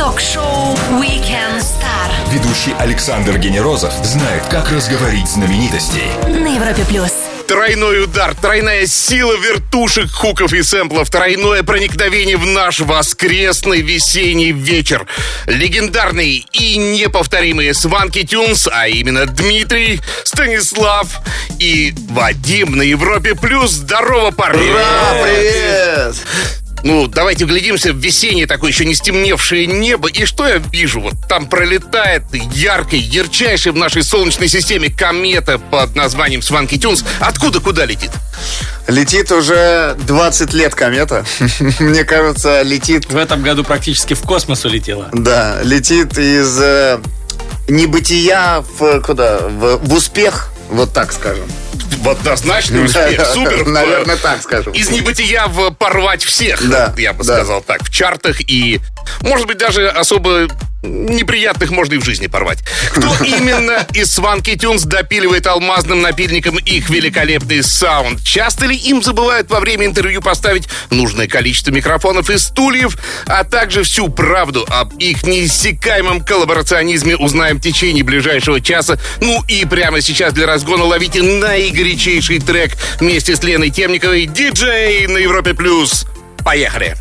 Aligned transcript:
Ток-шоу 0.00 0.74
Weekend 0.92 1.58
Star 1.58 2.32
Ведущий 2.32 2.74
Александр 2.78 3.36
Генерозов 3.36 3.92
знает, 4.02 4.46
как 4.46 4.72
разговорить 4.72 5.28
знаменитостей. 5.28 6.10
на 6.26 6.56
Европе 6.56 6.86
плюс. 6.88 7.12
Тройной 7.46 8.04
удар, 8.04 8.34
тройная 8.34 8.86
сила 8.86 9.34
вертушек, 9.36 10.10
хуков 10.10 10.54
и 10.54 10.62
сэмплов, 10.62 11.10
тройное 11.10 11.62
проникновение 11.64 12.38
в 12.38 12.46
наш 12.46 12.80
воскресный 12.80 13.82
весенний 13.82 14.52
вечер. 14.52 15.06
Легендарные 15.44 16.44
и 16.50 16.78
неповторимые 16.78 17.74
Сванки 17.74 18.22
Тюнс, 18.22 18.68
а 18.72 18.88
именно 18.88 19.26
Дмитрий, 19.26 20.00
Станислав 20.24 21.08
и 21.58 21.94
Вадим 22.08 22.74
на 22.74 22.82
Европе 22.82 23.34
Плюс. 23.34 23.72
Здорово, 23.72 24.30
парни! 24.30 24.66
Ура, 24.70 25.22
привет! 25.22 26.16
Ну, 26.82 27.06
давайте 27.06 27.44
вглядимся 27.44 27.92
в 27.92 27.96
весеннее 27.96 28.46
такое 28.46 28.70
еще 28.70 28.84
не 28.84 28.94
стемневшее 28.94 29.66
небо. 29.66 30.08
И 30.08 30.24
что 30.24 30.46
я 30.46 30.56
вижу? 30.56 31.00
Вот 31.00 31.14
там 31.28 31.46
пролетает 31.46 32.22
яркой, 32.54 32.98
ярчайшей 33.00 33.72
в 33.72 33.76
нашей 33.76 34.02
Солнечной 34.02 34.48
системе 34.48 34.88
комета 34.90 35.58
под 35.58 35.94
названием 35.94 36.42
Сванки 36.42 36.78
Тюнс. 36.78 37.04
Откуда 37.20 37.60
куда 37.60 37.84
летит? 37.84 38.10
Летит 38.86 39.30
уже 39.30 39.94
20 40.06 40.54
лет 40.54 40.74
комета. 40.74 41.24
Мне 41.80 42.04
кажется, 42.04 42.62
летит, 42.62 43.06
В 43.10 43.16
этом 43.16 43.42
году 43.42 43.62
практически 43.62 44.14
в 44.14 44.22
космос 44.22 44.64
улетела. 44.64 45.08
да, 45.12 45.60
летит 45.62 46.16
из 46.18 46.58
э, 46.60 46.98
небытия 47.68 48.64
в 48.78 49.00
куда? 49.02 49.40
В, 49.40 49.76
в 49.76 49.92
успех, 49.94 50.50
вот 50.70 50.92
так 50.92 51.12
скажем. 51.12 51.46
В 52.00 52.08
однозначный 52.08 52.84
успех. 52.84 53.26
Супер. 53.26 53.66
Наверное, 53.66 54.16
так 54.16 54.42
скажем. 54.42 54.72
Из 54.72 54.88
небытия 54.90 55.46
в 55.46 55.70
порвать 55.72 56.24
всех, 56.24 56.66
Да, 56.68 56.94
я 56.96 57.12
бы 57.12 57.22
сказал 57.24 57.60
так, 57.60 57.82
в 57.84 57.90
чартах 57.90 58.40
и, 58.40 58.80
может 59.22 59.46
быть, 59.46 59.58
даже 59.58 59.88
особо 59.88 60.48
неприятных 60.82 61.70
можно 61.70 61.94
и 61.94 61.98
в 61.98 62.04
жизни 62.04 62.26
порвать. 62.26 62.60
Кто 62.90 63.14
именно 63.24 63.86
из 63.92 64.12
Сванки 64.14 64.56
Тюнс 64.56 64.84
допиливает 64.84 65.46
алмазным 65.46 66.00
напильником 66.00 66.56
их 66.56 66.88
великолепный 66.88 67.62
саунд? 67.62 68.22
Часто 68.24 68.66
ли 68.66 68.76
им 68.76 69.02
забывают 69.02 69.50
во 69.50 69.60
время 69.60 69.86
интервью 69.86 70.22
поставить 70.22 70.68
нужное 70.90 71.26
количество 71.26 71.70
микрофонов 71.70 72.30
и 72.30 72.38
стульев, 72.38 72.96
а 73.26 73.44
также 73.44 73.82
всю 73.82 74.08
правду 74.08 74.66
об 74.68 74.94
их 74.96 75.22
неиссякаемом 75.24 76.24
коллаборационизме 76.24 77.16
узнаем 77.16 77.58
в 77.58 77.62
течение 77.62 78.02
ближайшего 78.02 78.60
часа. 78.60 78.98
Ну 79.20 79.42
и 79.48 79.64
прямо 79.66 80.00
сейчас 80.00 80.32
для 80.32 80.46
разгона 80.46 80.84
ловите 80.84 81.22
наигорячейший 81.22 82.38
трек 82.38 82.76
вместе 82.98 83.36
с 83.36 83.42
Леной 83.42 83.70
Темниковой 83.70 84.26
«Диджей» 84.26 85.06
на 85.06 85.18
Европе+. 85.18 85.54
плюс. 85.54 86.06
Поехали! 86.44 86.96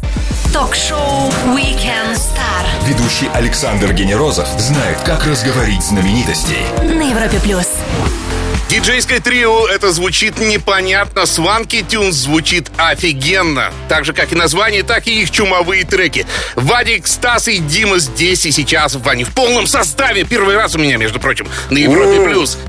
Ток-шоу 0.54 1.30
Weekend 1.56 2.16
Star 2.16 2.66
Ведущий 2.86 3.30
Александр 3.34 3.94
Генерозов 3.94 4.48
знает, 4.58 5.00
как 5.06 5.26
разговорить 5.26 5.84
знаменитостей. 5.84 6.66
на 6.82 7.10
Европе 7.10 7.40
плюс. 7.40 7.68
Диджейское 8.70 9.20
трио 9.20 9.68
это 9.68 9.92
звучит 9.92 10.38
непонятно, 10.38 11.26
Сванки 11.26 11.82
Тюнс 11.82 12.16
звучит 12.16 12.70
офигенно. 12.78 13.74
Так 13.88 14.06
же, 14.06 14.14
как 14.14 14.32
и 14.32 14.36
название, 14.36 14.84
так 14.84 15.08
и 15.08 15.24
их 15.24 15.32
чумовые 15.32 15.86
треки. 15.86 16.28
Вадик, 16.54 17.08
Стас 17.08 17.48
и 17.48 17.58
Дима 17.58 17.98
здесь 17.98 18.46
и 18.46 18.52
сейчас. 18.52 18.96
Они 19.06 19.24
в 19.24 19.34
полном 19.34 19.66
составе. 19.66 20.24
Первый 20.24 20.56
раз 20.56 20.76
у 20.76 20.78
меня, 20.78 20.98
между 20.98 21.20
прочим, 21.20 21.48
на 21.72 21.80
Европе+. 21.80 22.24
плюс. 22.30 22.60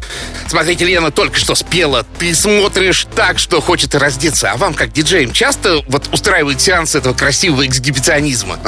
Смотрите, 0.48 0.86
Лена 0.86 1.10
только 1.10 1.38
что 1.38 1.54
спела. 1.54 2.06
Ты 2.18 2.34
смотришь 2.34 3.06
так, 3.14 3.38
что 3.38 3.60
хочет 3.60 3.94
раздеться. 3.94 4.52
А 4.52 4.56
вам, 4.56 4.72
как 4.72 4.92
диджеям, 4.92 5.32
часто 5.32 5.82
вот 5.86 6.08
устраивают 6.12 6.62
сеанс 6.62 6.94
этого 6.94 7.12
красивого 7.12 7.66
эксгибиционизма? 7.66 8.58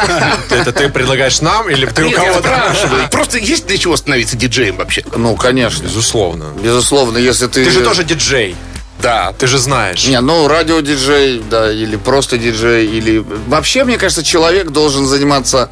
Это 0.50 0.72
ты 0.72 0.88
предлагаешь 0.88 1.42
нам 1.42 1.68
или 1.68 1.84
ты 1.84 2.06
у 2.06 2.10
кого-то? 2.10 3.08
Просто 3.12 3.36
есть 3.36 3.66
для 3.66 3.76
чего 3.76 3.94
становиться 3.96 4.36
диджеем 4.38 4.78
вообще? 4.78 5.04
Ну, 5.14 5.36
конечно. 5.36 5.84
Безусловно. 5.84 6.46
Безусловно, 6.60 6.77
если 7.18 7.46
ты... 7.46 7.64
Ты 7.64 7.70
же 7.70 7.80
тоже 7.80 8.04
диджей. 8.04 8.56
Да. 9.00 9.32
Ты 9.38 9.46
же 9.46 9.58
знаешь. 9.58 10.06
Не, 10.06 10.20
ну, 10.20 10.48
радиодиджей, 10.48 11.42
да, 11.48 11.70
или 11.72 11.96
просто 11.96 12.36
диджей, 12.36 12.86
или... 12.86 13.24
Вообще, 13.46 13.84
мне 13.84 13.96
кажется, 13.96 14.24
человек 14.24 14.70
должен 14.70 15.06
заниматься 15.06 15.70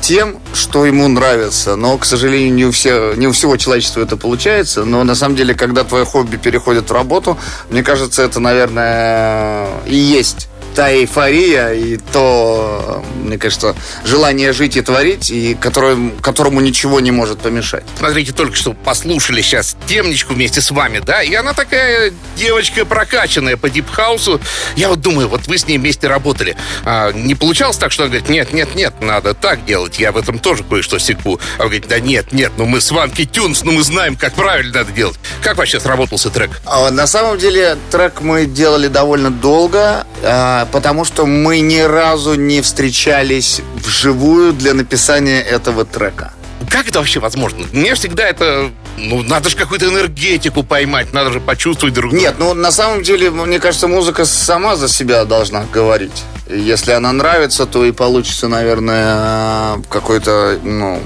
тем, 0.00 0.38
что 0.54 0.86
ему 0.86 1.08
нравится. 1.08 1.76
Но, 1.76 1.98
к 1.98 2.04
сожалению, 2.04 2.54
не 2.54 2.64
у, 2.64 2.70
все, 2.70 3.14
не 3.14 3.26
у 3.26 3.32
всего 3.32 3.56
человечества 3.56 4.02
это 4.02 4.16
получается. 4.16 4.84
Но, 4.84 5.04
на 5.04 5.14
самом 5.14 5.36
деле, 5.36 5.54
когда 5.54 5.84
твое 5.84 6.04
хобби 6.04 6.36
переходит 6.36 6.90
в 6.90 6.92
работу, 6.92 7.38
мне 7.70 7.82
кажется, 7.82 8.22
это, 8.22 8.40
наверное, 8.40 9.68
и 9.86 9.96
есть 9.96 10.49
та 10.74 10.92
эйфория 10.92 11.72
и 11.72 11.96
то, 12.12 13.04
мне 13.22 13.38
кажется, 13.38 13.74
желание 14.04 14.52
жить 14.52 14.76
и 14.76 14.82
творить, 14.82 15.30
и 15.30 15.54
которое, 15.54 16.10
которому 16.22 16.60
ничего 16.60 17.00
не 17.00 17.10
может 17.10 17.40
помешать. 17.40 17.84
Смотрите, 17.98 18.32
только 18.32 18.56
что 18.56 18.72
послушали 18.72 19.42
сейчас 19.42 19.76
темничку 19.86 20.34
вместе 20.34 20.60
с 20.60 20.70
вами, 20.70 21.00
да? 21.00 21.22
И 21.22 21.34
она 21.34 21.52
такая 21.52 22.12
девочка 22.36 22.84
прокачанная 22.84 23.56
по 23.56 23.70
дипхаусу. 23.70 24.40
Я 24.76 24.88
вот 24.88 25.00
думаю, 25.00 25.28
вот 25.28 25.46
вы 25.46 25.58
с 25.58 25.66
ней 25.66 25.78
вместе 25.78 26.06
работали. 26.06 26.56
А, 26.84 27.12
не 27.12 27.34
получалось 27.34 27.76
так, 27.76 27.92
что 27.92 28.04
она 28.04 28.10
говорит, 28.10 28.28
нет, 28.28 28.52
нет, 28.52 28.74
нет, 28.74 28.94
надо 29.00 29.34
так 29.34 29.64
делать. 29.64 29.98
Я 29.98 30.12
в 30.12 30.16
этом 30.16 30.38
тоже 30.38 30.64
кое-что 30.64 30.98
секу. 30.98 31.40
А 31.58 31.64
вы 31.64 31.70
говорите, 31.70 31.88
да 31.88 32.00
нет, 32.00 32.32
нет, 32.32 32.52
ну 32.56 32.66
мы 32.66 32.80
с 32.80 32.90
Ванки 32.90 33.24
Тюнс, 33.24 33.64
ну 33.64 33.72
мы 33.72 33.82
знаем, 33.82 34.16
как 34.16 34.34
правильно 34.34 34.78
надо 34.80 34.92
делать. 34.92 35.18
Как 35.42 35.56
вообще 35.56 35.80
сработался 35.80 36.30
трек? 36.30 36.50
А, 36.64 36.90
На 36.90 37.06
самом 37.06 37.38
деле 37.38 37.76
трек 37.90 38.20
мы 38.20 38.46
делали 38.46 38.88
довольно 38.88 39.30
долго, 39.30 40.06
а, 40.22 40.59
потому 40.66 41.04
что 41.04 41.26
мы 41.26 41.60
ни 41.60 41.80
разу 41.80 42.34
не 42.34 42.60
встречались 42.60 43.60
вживую 43.76 44.52
для 44.52 44.74
написания 44.74 45.40
этого 45.40 45.84
трека. 45.84 46.32
Как 46.68 46.88
это 46.88 46.98
вообще 46.98 47.20
возможно? 47.20 47.66
Мне 47.72 47.94
всегда 47.94 48.28
это... 48.28 48.70
Ну, 48.96 49.22
надо 49.22 49.48
же 49.48 49.56
какую-то 49.56 49.86
энергетику 49.86 50.62
поймать, 50.62 51.12
надо 51.12 51.32
же 51.32 51.40
почувствовать 51.40 51.94
друг 51.94 52.10
друга. 52.10 52.24
Нет, 52.24 52.34
ну 52.38 52.54
на 52.54 52.70
самом 52.70 53.02
деле, 53.02 53.30
мне 53.30 53.58
кажется, 53.58 53.88
музыка 53.88 54.24
сама 54.24 54.76
за 54.76 54.88
себя 54.88 55.24
должна 55.24 55.64
говорить. 55.72 56.22
Если 56.48 56.92
она 56.92 57.12
нравится, 57.12 57.66
то 57.66 57.84
и 57.84 57.92
получится, 57.92 58.48
наверное, 58.48 59.82
какой-то 59.88 60.58
ну, 60.62 61.00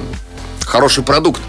хороший 0.61 1.05
продукт. 1.05 1.41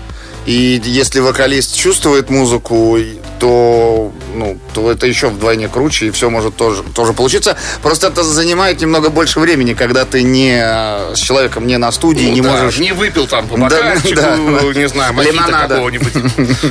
И 0.46 0.80
если 0.86 1.20
вокалист 1.20 1.76
чувствует 1.76 2.30
музыку, 2.30 2.98
то, 3.40 4.14
ну, 4.36 4.58
то 4.74 4.92
это 4.92 5.08
еще 5.08 5.30
вдвойне 5.30 5.68
круче, 5.68 6.08
и 6.08 6.12
все 6.12 6.30
может 6.30 6.56
тоже, 6.56 6.84
тоже 6.84 7.14
получиться. 7.14 7.58
Просто 7.82 8.08
это 8.08 8.24
занимает 8.24 8.82
немного 8.82 9.10
больше 9.10 9.40
времени, 9.40 9.74
когда 9.74 10.06
ты 10.06 10.22
не 10.24 10.60
э, 10.62 11.16
с 11.16 11.20
человеком 11.20 11.66
не 11.68 11.78
на 11.78 11.92
студии, 11.92 12.26
Ну 12.28 12.34
не 12.34 12.42
да, 12.42 12.52
можешь... 12.52 12.78
Не 12.78 12.92
выпил 12.94 13.28
там 13.28 13.48
по 13.48 13.58
Да, 13.58 13.64
бокальчику, 13.64 14.16
да. 14.16 14.36
не 14.80 14.88
знаю, 14.88 15.14
мохито 15.14 15.34
Лимонада. 15.36 15.68
какого-нибудь. 15.76 16.14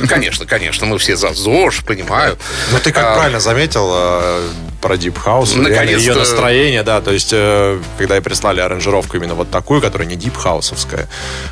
Конечно, 0.09 0.45
конечно, 0.45 0.85
мы 0.85 0.97
все 0.97 1.15
за 1.15 1.33
ЗОЖ, 1.33 1.83
понимаю. 1.83 2.37
Ну, 2.71 2.79
ты 2.79 2.91
как 2.91 3.03
А, 3.05 3.15
правильно 3.15 3.39
заметил 3.39 3.89
э, 3.93 4.41
про 4.81 4.95
Deep 4.95 5.15
House, 5.25 5.57
Наконец-то. 5.59 5.99
ее 5.99 6.13
настроение, 6.15 6.83
да, 6.83 7.01
то 7.01 7.11
есть, 7.11 7.29
э, 7.33 7.79
когда 7.97 8.15
ей 8.15 8.21
прислали 8.21 8.59
аранжировку 8.61 9.17
именно 9.17 9.33
вот 9.33 9.49
такую, 9.51 9.81
которая 9.81 10.07
не 10.07 10.15
Deep 10.15 10.35
House'овская, 10.43 11.07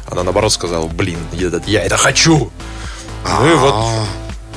она 0.10 0.24
наоборот 0.24 0.52
сказала, 0.54 0.88
блин, 0.88 1.18
я, 1.34 1.48
это- 1.48 1.62
я 1.66 1.82
это 1.84 1.98
хочу. 1.98 2.52
Ну 3.28 3.52
и 3.52 3.56
вот 3.56 3.74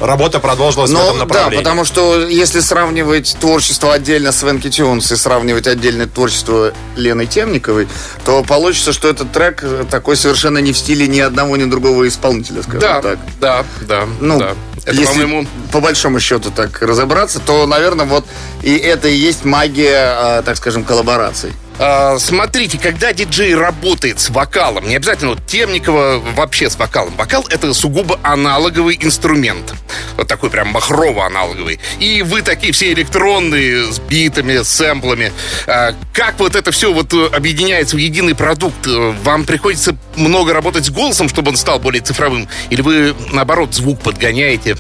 работа 0.00 0.40
продолжилась 0.40 0.90
в 0.90 0.94
этом 0.94 1.06
Ну, 1.06 1.12
да, 1.14 1.18
направлении. 1.20 1.56
потому 1.62 1.84
что 1.84 2.26
если 2.28 2.60
сравнивать 2.60 3.36
творчество 3.40 3.92
отдельно 3.94 4.32
с 4.32 4.42
Венки 4.42 4.70
Тюнс 4.70 5.10
и 5.12 5.16
сравнивать 5.16 5.66
отдельное 5.66 6.06
творчество 6.06 6.72
Лены 6.96 7.26
Темниковой, 7.26 7.88
то 8.24 8.42
получится, 8.42 8.92
что 8.92 9.08
этот 9.08 9.32
трек 9.32 9.64
такой 9.90 10.16
совершенно 10.16 10.58
не 10.58 10.72
в 10.72 10.78
стиле 10.78 11.06
ни 11.08 11.20
одного, 11.20 11.56
ни 11.56 11.64
другого 11.64 12.06
исполнителя, 12.08 12.62
скажем 12.62 12.80
Да, 12.80 13.02
так. 13.02 13.18
да, 13.40 13.64
да, 13.82 14.06
Ну, 14.20 14.38
да. 14.38 14.54
Это, 14.84 14.94
если 14.94 15.22
по-моему, 15.22 15.46
по 15.72 15.80
большому 15.80 16.20
счету 16.20 16.52
так 16.54 16.80
разобраться, 16.80 17.40
то, 17.40 17.66
наверное, 17.66 18.06
вот 18.06 18.24
и 18.62 18.76
это 18.76 19.08
и 19.08 19.14
есть 19.16 19.44
магия, 19.44 20.12
а, 20.16 20.42
так 20.42 20.56
скажем, 20.56 20.84
коллабораций. 20.84 21.52
А, 21.78 22.19
смотрите, 22.19 22.78
когда 22.78 23.12
диджей 23.12 23.54
работает 23.54 24.19
с 24.20 24.31
вокалом, 24.31 24.89
не 24.89 24.97
обязательно 24.97 25.33
вот 25.33 25.47
Темникова 25.47 26.22
вообще 26.34 26.71
с 26.71 26.77
вокалом. 26.77 27.15
Вокал— 27.16 27.47
это 27.50 27.72
сугубо 27.74 28.18
аналоговый 28.22 28.98
инструмент. 29.00 29.74
Вот 30.16 30.27
такой 30.27 30.50
прям 30.50 30.68
махрово-аналоговый. 30.68 31.78
И 31.98 32.22
вы 32.22 32.42
такие 32.42 32.72
все 32.72 32.92
электронные, 32.92 33.92
с 33.92 33.98
битами, 33.98 34.62
с 34.62 34.68
сэмплами. 34.68 35.33
А, 35.66 35.95
как 36.12 36.39
вот 36.39 36.56
это 36.56 36.71
все 36.71 36.92
вот 36.92 37.12
э, 37.12 37.27
объединяется 37.27 37.97
в 37.97 37.98
единый 37.98 38.34
продукт? 38.34 38.86
Э, 38.86 39.15
Вам 39.22 39.45
приходится 39.45 39.97
много 40.16 40.54
работать 40.54 40.86
с 40.86 40.91
голосом, 40.91 41.28
чтобы 41.28 41.50
он 41.50 41.56
стал 41.56 41.78
более 41.78 42.03
цифровым? 42.03 42.48
Или 42.71 42.80
вы, 42.80 43.15
наоборот, 43.33 43.74
звук 43.74 44.00
подгоняете? 44.00 44.77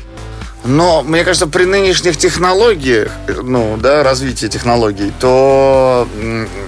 Но, 0.64 1.02
мне 1.02 1.22
кажется, 1.22 1.46
при 1.46 1.64
нынешних 1.64 2.16
технологиях, 2.16 3.12
ну, 3.42 3.76
да, 3.76 4.02
развитии 4.02 4.46
технологий, 4.46 5.12
то 5.20 6.08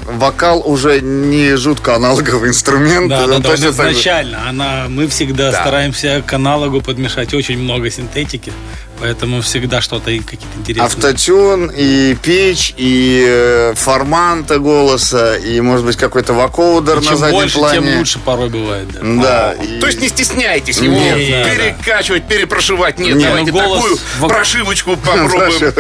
вокал 0.07 0.63
уже 0.65 1.01
не 1.01 1.57
жутко 1.57 1.97
аналоговый 1.97 2.51
инструмент. 2.51 3.09
Да, 3.09 3.25
Он 3.25 3.31
да, 3.31 3.39
да, 3.39 3.49
точно 3.51 3.69
изначально. 3.71 4.49
Она, 4.49 4.87
мы 4.89 5.09
всегда 5.09 5.51
Да. 5.51 5.61
стараемся 5.61 6.23
к 6.25 6.33
аналогу 6.33 6.81
подмешать 6.81 7.35
очень 7.35 7.59
много 7.59 7.91
синтетики. 7.91 8.53
Поэтому 9.01 9.43
всегда 9.43 9.81
что-то 9.81 10.11
и 10.11 10.19
какие-то 10.19 10.59
интересные. 10.59 10.87
Автотюн, 10.87 11.71
и 11.75 12.17
пич, 12.21 12.75
и 12.77 13.25
э, 13.27 13.75
форманта 13.77 14.59
голоса, 14.59 15.37
и, 15.37 15.61
может 15.61 15.87
быть, 15.87 15.97
какой-то 15.97 16.33
вокоудер 16.33 16.95
И 16.99 17.01
на 17.01 17.07
Чем 17.07 17.17
заднем 17.19 17.39
больше, 17.39 17.59
плане. 17.59 17.81
тем 17.81 17.99
лучше 17.99 18.19
порой 18.19 18.49
бывает. 18.49 18.89
да. 18.93 19.01
Да. 19.03 19.53
и- 19.63 19.79
То 19.81 19.87
есть 19.87 20.01
не 20.01 20.09
стесняйтесь 20.09 20.79
его 20.79 20.95
Нет, 20.95 21.31
да, 21.31 21.51
перекачивать, 21.55 22.27
перепрошивать. 22.27 22.99
Нет, 22.99 23.15
Нет, 23.17 23.29
давайте 23.29 23.53
ну, 23.53 23.59
голос 23.61 23.83
такую 23.83 23.99
в- 24.19 24.29
прошивочку 24.29 24.97
попробуем. 24.97 25.73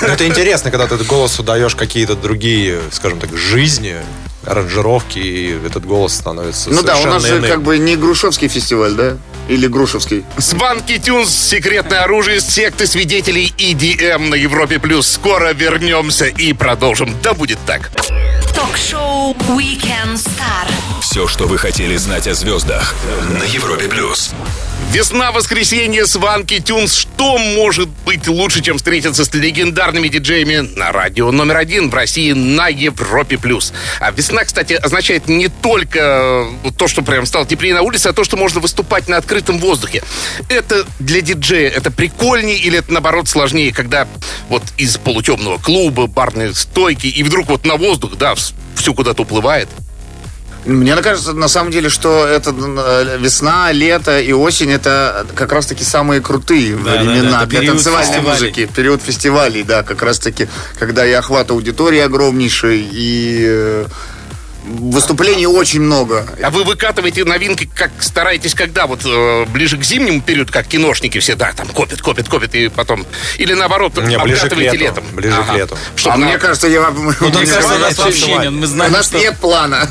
Ну, 0.00 0.06
это 0.08 0.26
интересно, 0.26 0.70
когда 0.70 0.86
ты 0.86 0.96
голосу 1.04 1.42
даешь 1.42 1.74
какие-то 1.76 2.14
другие, 2.16 2.80
скажем 2.90 3.20
так, 3.20 3.36
жизни, 3.36 3.96
аранжировки, 4.46 5.18
и 5.18 5.58
этот 5.66 5.84
голос 5.86 6.14
становится 6.14 6.70
Ну 6.70 6.82
да, 6.82 6.98
у 6.98 7.06
нас 7.06 7.24
же 7.24 7.40
как 7.42 7.62
бы 7.62 7.78
не 7.78 7.96
Грушевский 7.96 8.48
фестиваль, 8.48 8.92
да? 8.92 9.16
Или 9.48 9.66
Грушевский. 9.66 10.24
Сванки 10.38 10.98
Тюнс, 10.98 11.28
секретное 11.30 12.02
оружие, 12.04 12.40
секты 12.40 12.86
свидетелей 12.86 13.52
EDM 13.58 14.30
на 14.30 14.34
Европе+. 14.34 14.78
плюс. 14.78 15.06
Скоро 15.06 15.52
вернемся 15.52 16.26
и 16.26 16.52
продолжим. 16.54 17.14
Да 17.22 17.34
будет 17.34 17.58
так. 17.66 17.90
Ток-шоу 18.54 19.34
Weekend 19.50 20.14
Star. 20.14 20.66
Все, 21.02 21.28
что 21.28 21.46
вы 21.46 21.58
хотели 21.58 21.96
знать 21.96 22.26
о 22.26 22.34
звездах 22.34 22.94
на 23.28 23.44
Европе 23.44 23.88
плюс. 23.88 24.32
Весна, 24.94 25.32
воскресенье, 25.32 26.06
Сванки 26.06 26.60
Тюнс. 26.60 26.94
Что 26.94 27.36
может 27.36 27.88
быть 28.06 28.28
лучше, 28.28 28.62
чем 28.62 28.76
встретиться 28.76 29.24
с 29.24 29.34
легендарными 29.34 30.06
диджеями 30.06 30.58
на 30.76 30.92
радио 30.92 31.32
номер 31.32 31.56
один 31.56 31.90
в 31.90 31.94
России 31.94 32.30
на 32.32 32.68
Европе+. 32.68 33.36
плюс? 33.36 33.72
А 33.98 34.12
весна, 34.12 34.44
кстати, 34.44 34.74
означает 34.74 35.26
не 35.26 35.48
только 35.48 36.48
э, 36.64 36.70
то, 36.78 36.86
что 36.86 37.02
прям 37.02 37.26
стало 37.26 37.44
теплее 37.44 37.74
на 37.74 37.82
улице, 37.82 38.06
а 38.06 38.12
то, 38.12 38.22
что 38.22 38.36
можно 38.36 38.60
выступать 38.60 39.08
на 39.08 39.16
открытом 39.16 39.58
воздухе. 39.58 40.04
Это 40.48 40.86
для 41.00 41.20
диджея, 41.20 41.70
это 41.70 41.90
прикольнее 41.90 42.58
или 42.58 42.78
это, 42.78 42.92
наоборот, 42.92 43.28
сложнее, 43.28 43.72
когда 43.72 44.06
вот 44.48 44.62
из 44.76 44.96
полутемного 44.96 45.58
клуба, 45.58 46.06
барной 46.06 46.54
стойки, 46.54 47.08
и 47.08 47.22
вдруг 47.24 47.48
вот 47.48 47.66
на 47.66 47.74
воздух, 47.74 48.16
да, 48.16 48.36
все 48.76 48.94
куда-то 48.94 49.22
уплывает. 49.22 49.68
Мне 50.64 50.96
кажется, 50.96 51.32
на 51.34 51.48
самом 51.48 51.70
деле, 51.70 51.88
что 51.88 52.26
это 52.26 52.50
весна, 53.18 53.70
лето 53.72 54.18
и 54.20 54.32
осень 54.32 54.70
это 54.72 55.26
как 55.34 55.52
раз-таки 55.52 55.84
самые 55.84 56.20
крутые 56.20 56.76
Да, 56.76 56.92
времена 57.02 57.30
да, 57.30 57.40
да, 57.40 57.46
для 57.46 57.62
танцевальной 57.62 58.14
фестивалей. 58.14 58.30
музыки. 58.40 58.70
Период 58.74 59.02
фестивалей, 59.02 59.62
да, 59.62 59.82
как 59.82 60.02
раз-таки, 60.02 60.48
когда 60.78 61.06
и 61.06 61.12
охват 61.12 61.50
аудитории 61.50 61.98
огромнейший, 62.00 62.80
и 62.90 63.44
э, 63.46 63.86
выступлений 64.64 65.46
очень 65.46 65.80
много. 65.80 66.26
А 66.42 66.50
вы 66.50 66.64
выкатываете 66.64 67.24
новинки, 67.24 67.68
как 67.74 67.90
стараетесь, 68.00 68.54
когда 68.54 68.86
вот 68.86 69.00
э, 69.04 69.44
ближе 69.46 69.76
к 69.76 69.84
зимнему 69.84 70.20
периоду, 70.22 70.52
как 70.52 70.66
киношники 70.66 71.18
все, 71.18 71.34
да, 71.34 71.52
там 71.52 71.68
копят, 71.68 72.00
копят, 72.00 72.28
копят 72.28 72.54
и 72.54 72.68
потом, 72.68 73.06
или 73.36 73.52
наоборот, 73.54 73.96
Не, 73.98 74.18
ближе 74.18 74.48
к 74.48 74.56
лету, 74.56 74.76
летом. 74.76 75.04
ближе 75.12 75.42
к 75.42 75.54
лету. 75.54 75.76
Чтоб 75.96 76.12
а 76.14 76.16
на- 76.16 76.26
мне 76.26 76.38
кажется, 76.38 76.68
я... 76.68 76.90
Ну, 76.90 77.02
мне 77.02 77.46
кажется, 77.46 77.74
у 77.74 77.78
нас 77.78 77.98
вообще 77.98 78.38
нет. 78.38 78.52
Мы 78.52 78.62
у 78.62 78.66
знаем, 78.66 78.92
нас 78.92 79.06
что... 79.06 79.18
нет 79.18 79.36
плана. 79.38 79.86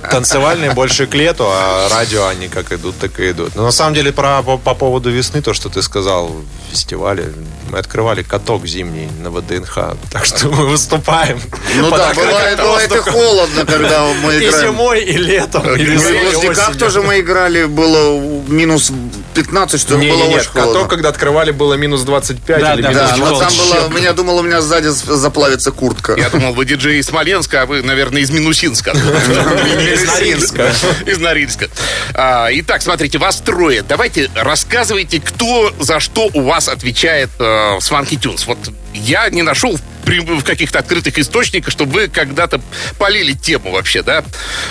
Танцевальные 0.10 0.72
больше 0.72 1.06
к 1.06 1.14
лету, 1.14 1.44
а 1.46 1.88
радио 1.90 2.26
они 2.26 2.48
как 2.48 2.72
идут, 2.72 2.98
так 2.98 3.18
и 3.20 3.30
идут. 3.30 3.54
Но 3.54 3.64
на 3.64 3.72
самом 3.72 3.94
деле 3.94 4.12
про, 4.12 4.42
по, 4.42 4.58
по 4.58 4.74
поводу 4.74 5.10
весны, 5.10 5.42
то, 5.42 5.54
что 5.54 5.68
ты 5.68 5.82
сказал, 5.82 6.34
фестивале, 6.70 7.32
мы 7.70 7.78
открывали 7.78 8.22
каток 8.22 8.66
зимний 8.66 9.08
на 9.20 9.30
ВДНХ, 9.30 9.74
так 10.10 10.24
что 10.24 10.48
мы 10.48 10.66
выступаем. 10.66 11.40
Ну 11.76 11.90
да, 11.90 12.12
бывает, 12.14 12.58
бывает 12.58 12.92
и 12.92 12.98
холодно, 12.98 13.66
когда 13.66 13.99
мы 14.24 14.34
И 14.34 14.48
играем. 14.48 14.72
зимой, 14.72 15.02
и 15.02 15.16
летом, 15.16 15.62
и 15.74 15.80
и 15.80 15.84
весной, 15.84 16.12
в 16.12 16.44
и 16.44 16.48
осенью. 16.48 16.78
тоже 16.78 17.02
мы 17.02 17.20
играли, 17.20 17.64
было 17.64 18.18
минус 18.48 18.92
15, 19.34 19.80
что 19.80 19.96
Не, 19.96 20.10
было 20.10 20.22
не, 20.24 20.28
нет, 20.28 20.40
очень 20.40 20.50
холодно. 20.50 20.72
каток, 20.74 20.90
когда 20.90 21.08
открывали, 21.10 21.50
было 21.50 21.74
минус 21.74 22.02
25 22.02 22.60
Да, 22.60 22.74
или 22.74 22.82
да, 22.82 22.88
минус 22.90 23.08
Да, 23.10 23.16
но 23.16 23.26
там 23.38 23.38
24. 23.38 23.80
было, 23.80 23.98
меня 23.98 24.12
думал, 24.12 24.38
у 24.38 24.42
меня 24.42 24.60
сзади 24.60 24.88
заплавится 24.88 25.70
куртка. 25.72 26.14
Я 26.16 26.28
думал, 26.30 26.52
вы 26.54 26.64
диджей 26.64 26.98
из 26.98 27.06
Смоленска, 27.06 27.62
а 27.62 27.66
вы, 27.66 27.82
наверное, 27.82 28.22
из 28.22 28.30
Минусинска. 28.30 28.90
Из 28.90 30.04
Норильска. 30.06 30.72
Из 31.06 31.18
Норильска. 31.18 31.68
А, 32.14 32.48
Итак, 32.52 32.82
смотрите, 32.82 33.18
вас 33.18 33.36
трое. 33.36 33.82
Давайте 33.82 34.30
рассказывайте, 34.34 35.20
кто 35.20 35.72
за 35.78 36.00
что 36.00 36.28
у 36.34 36.42
вас 36.42 36.68
отвечает 36.68 37.30
э, 37.38 37.76
в 37.76 37.80
Сванки 37.80 38.16
Тюнс. 38.16 38.46
Вот 38.46 38.58
я 38.94 39.28
не 39.30 39.42
нашел 39.42 39.78
в 40.04 40.42
каких-то 40.42 40.80
открытых 40.80 41.18
источниках, 41.18 41.70
чтобы 41.72 41.92
вы 41.92 42.08
когда-то 42.08 42.60
полили 42.98 43.32
тему 43.32 43.70
вообще, 43.72 44.02
да? 44.02 44.24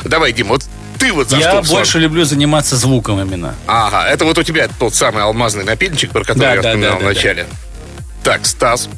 Давай, 0.04 0.34
Дим, 0.34 0.48
вот 0.50 0.64
ты 1.00 1.12
вот 1.14 1.30
за 1.30 1.38
Я 1.38 1.64
что? 1.64 1.74
больше 1.74 1.98
люблю 2.00 2.26
заниматься 2.26 2.76
звуком 2.76 3.20
именно. 3.22 3.56
Ага, 3.68 4.08
это 4.08 4.26
вот 4.26 4.38
у 4.38 4.44
тебя 4.44 4.68
тот 4.80 4.94
самый 4.94 5.24
алмазный 5.24 5.64
напильничек, 5.64 6.12
про 6.12 6.22
который 6.24 6.40
Да, 6.40 6.50
я 6.56 6.62
да, 6.62 6.70
вспоминал 6.70 6.92
да, 6.92 6.98
в 6.98 7.02
да, 7.02 7.06
начале. 7.08 7.48
Так, 8.24 8.46
Стас, 8.46 8.90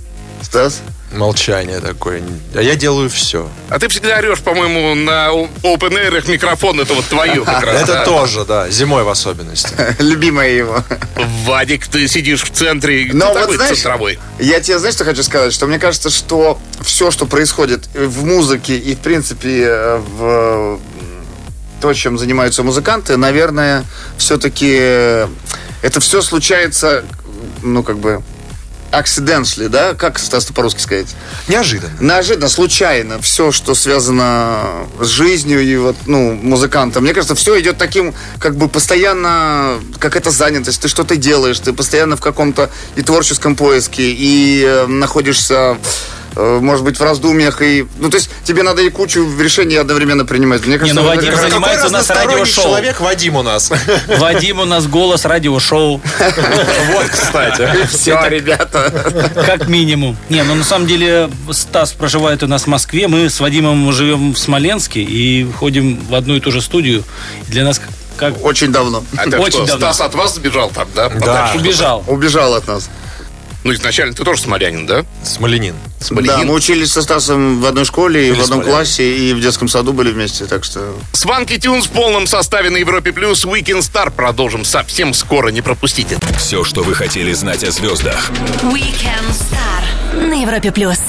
Стас? 0.41 0.81
Молчание 1.13 1.81
такое. 1.81 2.23
А 2.55 2.61
я 2.61 2.75
делаю 2.75 3.09
все. 3.09 3.49
а 3.69 3.77
ты 3.79 3.89
всегда 3.89 4.15
орешь, 4.17 4.39
по-моему, 4.39 4.95
на 4.95 5.27
open 5.61 5.89
air 5.91 6.31
микрофон, 6.31 6.79
это 6.79 6.93
вот 6.93 7.03
твое 7.05 7.41
как 7.45 7.63
раз. 7.63 7.81
Это 7.83 7.93
да? 7.95 8.05
тоже, 8.05 8.45
да. 8.45 8.69
Зимой 8.69 9.03
в 9.03 9.09
особенности. 9.09 9.75
Любимая 9.99 10.49
его. 10.51 10.81
Вадик, 11.43 11.87
ты 11.87 12.07
сидишь 12.07 12.43
в 12.43 12.51
центре, 12.51 13.09
Но 13.11 13.33
ты 13.33 13.45
вот 13.45 13.55
знаешь, 13.55 13.75
центровой. 13.75 14.19
я 14.39 14.61
тебе, 14.61 14.79
знаешь, 14.79 14.95
что 14.95 15.03
хочу 15.03 15.21
сказать? 15.23 15.51
Что 15.53 15.67
мне 15.67 15.79
кажется, 15.79 16.09
что 16.09 16.57
все, 16.81 17.11
что 17.11 17.25
происходит 17.25 17.89
в 17.93 18.23
музыке 18.23 18.77
и, 18.77 18.95
в 18.95 18.99
принципе, 18.99 19.65
э, 19.65 19.97
в 19.97 20.79
то, 21.81 21.93
чем 21.93 22.17
занимаются 22.17 22.63
музыканты, 22.63 23.17
наверное, 23.17 23.83
все-таки 24.17 25.27
это 25.81 25.99
все 25.99 26.21
случается, 26.21 27.03
ну, 27.63 27.83
как 27.83 27.97
бы, 27.97 28.21
accidentally, 28.91 29.69
да? 29.69 29.93
Как, 29.93 30.19
ты 30.19 30.53
по-русски 30.53 30.81
сказать? 30.81 31.15
Неожиданно. 31.47 31.93
неожиданно, 31.99 32.49
случайно, 32.49 33.21
все, 33.21 33.51
что 33.51 33.73
связано 33.73 34.87
с 34.99 35.07
жизнью 35.07 35.61
и 35.61 35.77
вот, 35.77 35.95
ну, 36.05 36.33
музыканта. 36.33 37.01
Мне 37.01 37.13
кажется, 37.13 37.35
все 37.35 37.59
идет 37.59 37.77
таким, 37.77 38.13
как 38.39 38.55
бы 38.55 38.67
постоянно, 38.67 39.79
как 39.99 40.15
это 40.15 40.29
занятость, 40.29 40.81
ты 40.81 40.87
что-то 40.87 41.15
делаешь, 41.15 41.59
ты 41.59 41.73
постоянно 41.73 42.17
в 42.17 42.21
каком-то 42.21 42.69
и 42.95 43.01
творческом 43.01 43.55
поиске, 43.55 44.11
и 44.11 44.63
э, 44.63 44.87
находишься 44.87 45.77
э, 45.77 46.20
может 46.35 46.83
быть, 46.83 46.97
в 46.99 47.03
раздумьях 47.03 47.61
и... 47.61 47.85
Ну, 47.99 48.09
то 48.09 48.17
есть, 48.17 48.29
тебе 48.43 48.63
надо 48.63 48.81
и 48.81 48.89
кучу 48.89 49.27
решений 49.39 49.75
одновременно 49.75 50.25
принимать. 50.25 50.65
Мне 50.65 50.77
кажется, 50.77 51.01
ну, 51.01 51.07
вот 51.07 51.15
Вадим 51.15 51.33
это- 51.33 51.41
занимается 51.41 51.87
у 51.87 51.91
нас 51.91 52.09
радиошоу. 52.09 52.63
человек 52.63 52.99
Вадим 53.01 53.35
у 53.35 53.43
нас. 53.43 53.71
Вадим 54.07 54.59
у 54.59 54.65
нас 54.65 54.87
голос 54.87 55.25
радиошоу. 55.25 56.01
Вот, 56.91 57.07
кстати. 57.09 57.69
Все, 57.91 58.19
ребята. 58.27 58.91
Как 59.45 59.67
минимум. 59.67 60.17
Не, 60.29 60.43
ну 60.43 60.55
на 60.55 60.63
самом 60.63 60.87
деле 60.87 61.29
Стас 61.51 61.93
проживает 61.93 62.43
у 62.43 62.47
нас 62.47 62.63
в 62.63 62.67
Москве. 62.67 63.07
Мы 63.07 63.29
с 63.29 63.39
Вадимом 63.39 63.91
живем 63.91 64.33
в 64.33 64.37
Смоленске 64.37 65.01
и 65.01 65.49
ходим 65.51 65.99
в 66.09 66.15
одну 66.15 66.35
и 66.35 66.39
ту 66.39 66.51
же 66.51 66.61
студию. 66.61 67.03
Для 67.47 67.63
нас 67.63 67.81
как, 68.17 68.43
Очень 68.43 68.71
давно. 68.71 69.03
А 69.17 69.23
Очень 69.23 69.65
что, 69.65 69.65
давно. 69.65 69.93
Стас 69.93 70.01
от 70.01 70.15
вас 70.15 70.35
сбежал 70.35 70.69
там, 70.69 70.87
да? 70.95 71.09
Да. 71.09 71.53
Убежал. 71.55 72.03
Убежал 72.07 72.53
от 72.53 72.67
нас. 72.67 72.89
Ну, 73.63 73.73
изначально 73.73 74.13
ты 74.13 74.23
тоже 74.23 74.41
смолянин, 74.41 74.85
да? 74.85 75.05
Смоленин. 75.23 75.75
Смоленин. 76.01 76.39
Да, 76.39 76.45
мы 76.45 76.53
учились 76.53 76.91
со 76.91 77.01
Стасом 77.01 77.61
в 77.61 77.65
одной 77.65 77.85
школе, 77.85 78.29
и 78.29 78.31
в 78.31 78.41
одном 78.41 78.61
классе, 78.61 79.15
и 79.15 79.33
в 79.33 79.41
детском 79.41 79.67
саду 79.67 79.93
были 79.93 80.11
вместе, 80.11 80.45
так 80.45 80.63
что... 80.63 80.95
Swanky 81.13 81.57
Tunes 81.57 81.85
в 81.85 81.89
полном 81.91 82.27
составе 82.27 82.69
на 82.69 82.77
Европе 82.77 83.11
Плюс. 83.11 83.45
Weekend 83.45 83.79
Star 83.79 84.11
продолжим 84.11 84.65
совсем 84.65 85.13
скоро, 85.13 85.49
не 85.49 85.61
пропустите. 85.61 86.17
Все, 86.37 86.63
что 86.63 86.83
вы 86.83 86.95
хотели 86.95 87.33
знать 87.33 87.63
о 87.63 87.71
звездах. 87.71 88.31
Weekend 88.63 89.29
Star 89.29 90.27
на 90.27 90.41
Европе 90.41 90.71
плюс. 90.71 90.99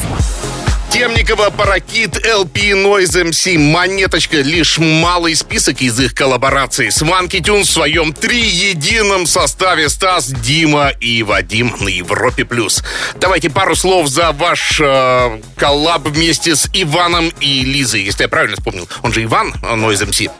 Темникова, 0.92 1.48
Parakit, 1.48 2.18
LP, 2.26 2.72
Noise 2.74 3.30
MC, 3.30 3.58
Монеточка. 3.58 4.36
Лишь 4.42 4.76
малый 4.76 5.34
список 5.34 5.80
из 5.80 5.98
их 5.98 6.14
коллабораций. 6.14 6.92
Swanky 6.92 7.40
Tunes 7.40 7.68
в 7.70 7.72
своем 7.72 8.12
триедином 8.12 9.24
составе 9.26 9.88
Стас, 9.88 10.26
Дима 10.26 10.90
и 11.00 11.22
Вадим 11.22 11.74
на 11.80 11.88
Европе+. 11.88 12.44
плюс. 12.44 12.82
Давайте 13.18 13.48
пару 13.48 13.74
слов 13.74 14.08
за 14.08 14.32
ваш 14.32 14.80
э, 14.84 15.40
коллаб 15.56 16.06
вместе 16.08 16.54
с 16.56 16.68
Иваном 16.74 17.32
и 17.40 17.60
Лизой, 17.64 18.02
если 18.02 18.24
я 18.24 18.28
правильно 18.28 18.56
вспомнил. 18.56 18.86
Он 19.02 19.14
же 19.14 19.24
Иван, 19.24 19.54
э, 19.62 19.74
Noise 19.74 20.10
MC. 20.10 20.30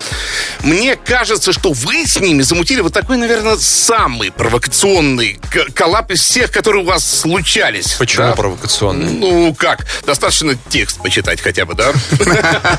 Мне 0.64 0.96
кажется, 0.96 1.52
что 1.54 1.72
вы 1.72 2.06
с 2.06 2.20
ними 2.20 2.42
замутили 2.42 2.82
вот 2.82 2.92
такой, 2.92 3.16
наверное, 3.16 3.56
самый 3.56 4.30
провокационный 4.30 5.40
коллаб 5.74 6.10
из 6.10 6.20
всех, 6.20 6.50
которые 6.52 6.82
у 6.82 6.86
вас 6.86 7.04
случались. 7.20 7.92
Почему 7.94 8.26
Да? 8.26 8.32
провокационный? 8.34 9.12
Ну, 9.12 9.54
как? 9.54 9.86
Достаточно 10.04 10.41
текст 10.68 11.00
почитать 11.02 11.40
хотя 11.40 11.64
бы, 11.64 11.74
да? 11.74 11.92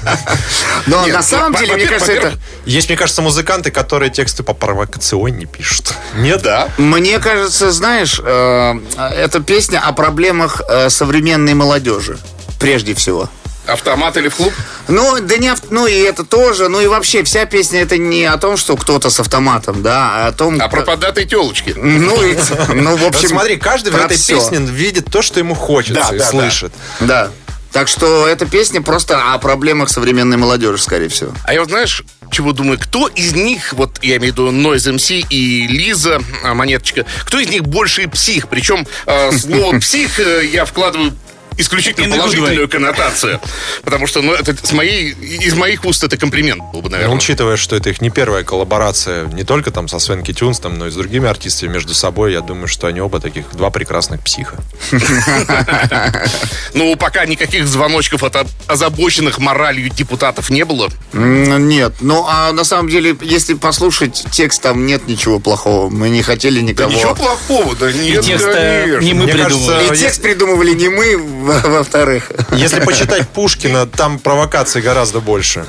Но 0.88 1.06
на 1.08 1.22
самом 1.24 1.54
во- 1.54 1.60
деле, 1.60 1.76
мне 1.76 1.86
кажется, 1.88 2.12
это... 2.14 2.34
Есть, 2.66 2.90
мне 2.90 2.98
кажется, 2.98 3.22
музыканты, 3.22 3.72
которые 3.72 4.10
тексты 4.12 4.44
по 4.44 4.54
провокационнее 4.54 5.48
пишут. 5.48 5.94
Нет? 6.16 6.42
Да. 6.42 6.70
Мне 6.78 7.20
кажется, 7.20 7.72
знаешь, 7.72 8.20
э, 8.24 8.74
это 9.16 9.40
песня 9.42 9.80
о 9.86 9.94
проблемах 9.94 10.62
э, 10.68 10.90
современной 10.90 11.54
молодежи. 11.54 12.18
Прежде 12.60 12.94
всего. 12.94 13.30
Автомат 13.66 14.18
или 14.18 14.28
в 14.28 14.36
клуб? 14.36 14.54
Ну, 14.90 15.22
да 15.22 15.38
не, 15.38 15.54
ну 15.70 15.88
и 15.88 15.94
это 15.94 16.26
тоже, 16.26 16.68
ну 16.68 16.82
и 16.82 16.88
вообще 16.88 17.24
вся 17.24 17.46
песня 17.46 17.82
это 17.82 17.98
не 17.98 18.26
о 18.26 18.38
том, 18.38 18.58
что 18.58 18.76
кто-то 18.76 19.10
с 19.10 19.22
автоматом, 19.22 19.82
да, 19.82 20.26
а 20.26 20.28
о 20.28 20.32
том... 20.34 20.60
А 20.62 20.68
про 20.68 20.82
поддатые 20.82 21.26
телочки? 21.26 21.74
Ну, 21.78 22.22
и, 22.22 22.36
ну, 22.74 22.98
в 22.98 23.06
общем... 23.06 23.22
Вот 23.22 23.30
смотри, 23.30 23.56
каждый 23.56 23.94
в 23.94 23.96
этой 23.96 24.18
всё. 24.18 24.36
песне 24.36 24.58
видит 24.60 25.06
то, 25.10 25.22
что 25.22 25.40
ему 25.40 25.56
хочется 25.56 26.08
Да, 26.10 26.16
и 26.16 26.20
да, 26.20 26.26
да. 26.26 26.30
слышит. 26.30 26.74
Да. 27.00 27.32
Так 27.74 27.88
что 27.88 28.28
эта 28.28 28.46
песня 28.46 28.82
просто 28.82 29.34
о 29.34 29.38
проблемах 29.40 29.90
современной 29.90 30.38
молодежи, 30.38 30.78
скорее 30.78 31.10
всего. 31.10 31.34
А 31.44 31.54
я 31.54 31.60
вот 31.60 31.70
знаешь, 31.70 32.04
чего 32.32 32.54
думаю, 32.54 32.78
кто 32.80 33.08
из 33.08 33.34
них, 33.34 33.74
вот 33.74 33.98
я 34.04 34.18
имею 34.18 34.34
в 34.34 34.38
виду 34.38 34.52
Noise 34.52 34.96
MC 34.96 35.26
и 35.28 35.68
Лиза, 35.68 36.22
а, 36.44 36.54
Монеточка, 36.54 37.06
кто 37.26 37.40
из 37.40 37.50
них 37.50 37.64
больше 37.64 38.08
псих? 38.08 38.48
Причем 38.48 38.86
э, 39.08 39.32
слово 39.32 39.80
псих 39.80 40.20
э, 40.20 40.46
я 40.46 40.66
вкладываю 40.66 41.14
исключительно 41.58 42.14
good 42.16 42.18
положительную 42.18 42.70
коннотацию. 42.70 43.40
Потому 43.84 44.08
что, 44.08 44.22
ну, 44.22 44.34
это 44.34 44.56
с 44.62 44.72
моей, 44.72 45.12
из 45.12 45.54
моих 45.56 45.86
уст 45.86 46.04
это 46.04 46.18
комплимент 46.18 46.62
был 46.72 46.82
бы, 46.82 46.90
наверное. 46.90 47.16
учитывая, 47.16 47.58
что 47.58 47.76
это 47.76 47.90
их 47.90 48.02
не 48.02 48.10
первая 48.10 48.44
коллаборация, 48.44 49.26
не 49.28 49.44
только 49.44 49.72
там 49.72 49.88
со 49.88 50.00
Свенки 50.00 50.34
Тюнс, 50.34 50.60
там, 50.60 50.78
но 50.78 50.88
и 50.88 50.92
с 50.92 50.96
другими 50.96 51.28
артистами 51.28 51.74
между 51.74 51.94
собой, 51.94 52.34
я 52.34 52.42
думаю, 52.42 52.68
что 52.68 52.88
они 52.88 53.02
оба 53.02 53.20
таких 53.20 53.46
два 53.54 53.70
прекрасных 53.70 54.22
психа. 54.22 54.58
Ну, 56.74 56.96
пока 56.96 57.26
никаких 57.26 57.68
звоночков 57.68 58.24
от 58.24 58.48
озабоченных 58.68 59.38
моралью 59.38 59.90
депутатов 59.90 60.50
не 60.50 60.66
было. 60.66 60.90
Нет, 61.14 61.94
ну 62.02 62.26
а 62.28 62.52
на 62.52 62.64
самом 62.64 62.90
деле, 62.90 63.16
если 63.22 63.54
послушать 63.54 64.26
текст, 64.32 64.62
там 64.62 64.86
нет 64.86 65.08
ничего 65.08 65.40
плохого. 65.40 65.90
Мы 65.90 66.10
не 66.10 66.24
хотели 66.24 66.62
никого. 66.62 66.92
ничего 66.92 67.14
плохого, 67.16 67.76
да 67.76 67.92
И 67.92 67.94
нет, 67.94 68.24
текст 68.24 68.46
конечно. 68.46 69.00
не 69.00 69.14
мы 69.14 69.28
придумали. 69.28 69.94
И 69.94 69.98
текст 69.98 70.22
придумывали 70.22 70.74
не 70.74 70.90
мы, 70.90 71.18
во- 71.44 71.70
во-вторых. 71.70 72.32
Если 72.52 72.80
почитать 72.80 73.28
Пушкина, 73.30 73.86
там 73.86 74.20
провокаций 74.20 74.82
гораздо 74.82 75.20
больше. 75.20 75.66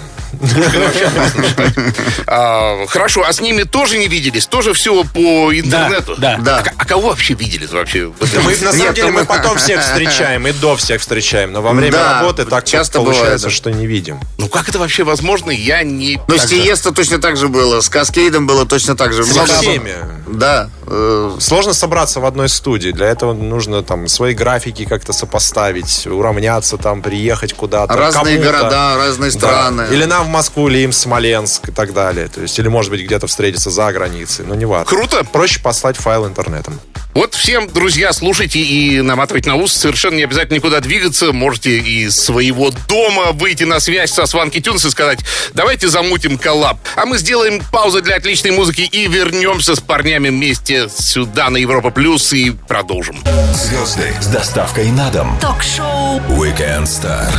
А, 2.27 2.87
хорошо, 2.87 3.25
а 3.27 3.33
с 3.33 3.41
ними 3.41 3.63
тоже 3.63 3.99
не 3.99 4.09
виделись? 4.09 4.47
Тоже 4.47 4.73
все 4.73 5.05
по 5.05 5.53
интернету? 5.53 6.15
да. 6.19 6.39
Да. 6.39 6.63
А, 6.77 6.85
кого 6.85 7.09
вообще 7.09 7.35
виделись 7.35 7.71
вообще? 7.71 8.13
Мы, 8.45 8.57
на 8.57 8.73
самом 8.73 8.95
деле, 8.95 9.11
ну 9.11 9.21
мы 9.21 9.25
потом 9.25 9.57
всех 9.57 9.83
встречаем 9.83 10.47
и 10.47 10.53
до 10.53 10.77
всех 10.77 11.01
встречаем, 11.01 11.53
но 11.53 11.63
во 11.63 11.73
время 11.73 11.99
работы 11.99 12.45
так 12.45 12.65
часто 12.65 12.99
получается, 13.01 13.51
что 13.51 13.71
не 13.71 13.87
видим. 13.87 14.21
Ну 14.39 14.49
как 14.49 14.69
это 14.69 14.79
вообще 14.79 15.05
возможно? 15.05 15.51
Я 15.51 15.83
не... 15.83 16.21
Ну, 16.29 16.39
с. 16.39 16.45
Тиеста 16.47 16.93
точно 16.93 17.19
так 17.21 17.37
же 17.37 17.49
было, 17.49 17.81
с 17.81 17.89
Каскейдом 17.89 18.47
было 18.47 18.67
точно 18.67 18.97
так 18.97 19.13
же. 19.13 19.25
Со 19.25 19.47
всеми. 19.47 19.95
Да. 20.27 20.71
э, 20.87 21.37
Сложно 21.41 21.73
собраться 21.75 22.21
в 22.21 22.25
одной 22.27 22.49
студии. 22.49 22.91
Для 22.91 23.07
этого 23.07 23.33
нужно 23.33 23.83
там 23.83 24.09
свои 24.09 24.35
графики 24.35 24.85
как-то 24.85 25.13
сопоставить, 25.13 26.07
уравняться 26.07 26.77
там, 26.77 27.03
приехать 27.03 27.53
куда-то. 27.55 27.95
Разные 27.95 28.39
города, 28.39 28.97
разные 28.97 29.31
страны. 29.31 29.87
Или 29.91 30.05
нам 30.05 30.24
в 30.25 30.29
Москву, 30.29 30.69
или 30.69 30.79
им 30.79 30.91
в 30.91 30.95
Смоленск 30.95 31.69
и 31.69 31.73
так 31.73 31.93
далее. 31.93 32.29
То 32.29 32.43
есть, 32.43 32.59
или, 32.59 32.69
может 32.69 32.91
быть, 32.91 33.03
где-то 33.03 33.27
встретиться 33.27 33.71
за 33.71 33.93
границей. 33.93 34.45
Ну, 34.47 34.55
не 34.55 34.65
важно. 34.65 34.87
Круто. 34.87 35.25
Проще 35.25 35.61
послать 35.61 35.97
файл 35.97 36.27
интернетом. 36.27 36.81
Вот 37.15 37.35
всем, 37.35 37.69
друзья, 37.69 38.13
слушайте 38.13 38.59
и 38.59 39.01
наматывайте 39.01 39.47
на 39.47 39.55
ус. 39.55 39.73
Совершенно 39.73 40.17
не 40.17 40.25
обязательно 40.25 40.57
никуда 40.57 40.81
двигаться. 40.81 41.33
Можете 41.33 41.79
из 41.79 42.17
своего 42.17 42.73
дома 42.89 43.31
выйти 43.31 43.63
на 43.63 43.79
связь 43.79 44.11
со 44.11 44.27
Swanky 44.27 44.61
Tunes 44.61 44.85
и 44.85 44.91
сказать, 44.91 45.21
давайте 45.53 45.89
замутим 45.89 46.39
коллаб. 46.39 46.79
А 46.97 47.07
мы 47.07 47.19
сделаем 47.19 47.63
паузу 47.71 48.03
для 48.03 48.17
отличной 48.17 48.51
музыки 48.51 48.81
и 48.81 49.07
вернемся 49.07 49.77
с 49.77 49.81
парнями 49.81 50.29
вместе 50.29 50.89
сюда 50.89 51.51
на 51.51 51.57
Европа 51.57 51.91
Плюс 51.91 52.33
и 52.33 52.51
продолжим. 52.51 53.23
Звезды 53.53 54.13
с 54.21 54.27
доставкой 54.27 54.91
на 54.91 55.09
дом. 55.11 55.39
Ток-шоу 55.41 56.19
Weekend 56.31 56.85
Star 56.85 57.31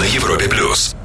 на 0.00 0.04
Европе 0.04 0.48
плюс. 0.48 0.96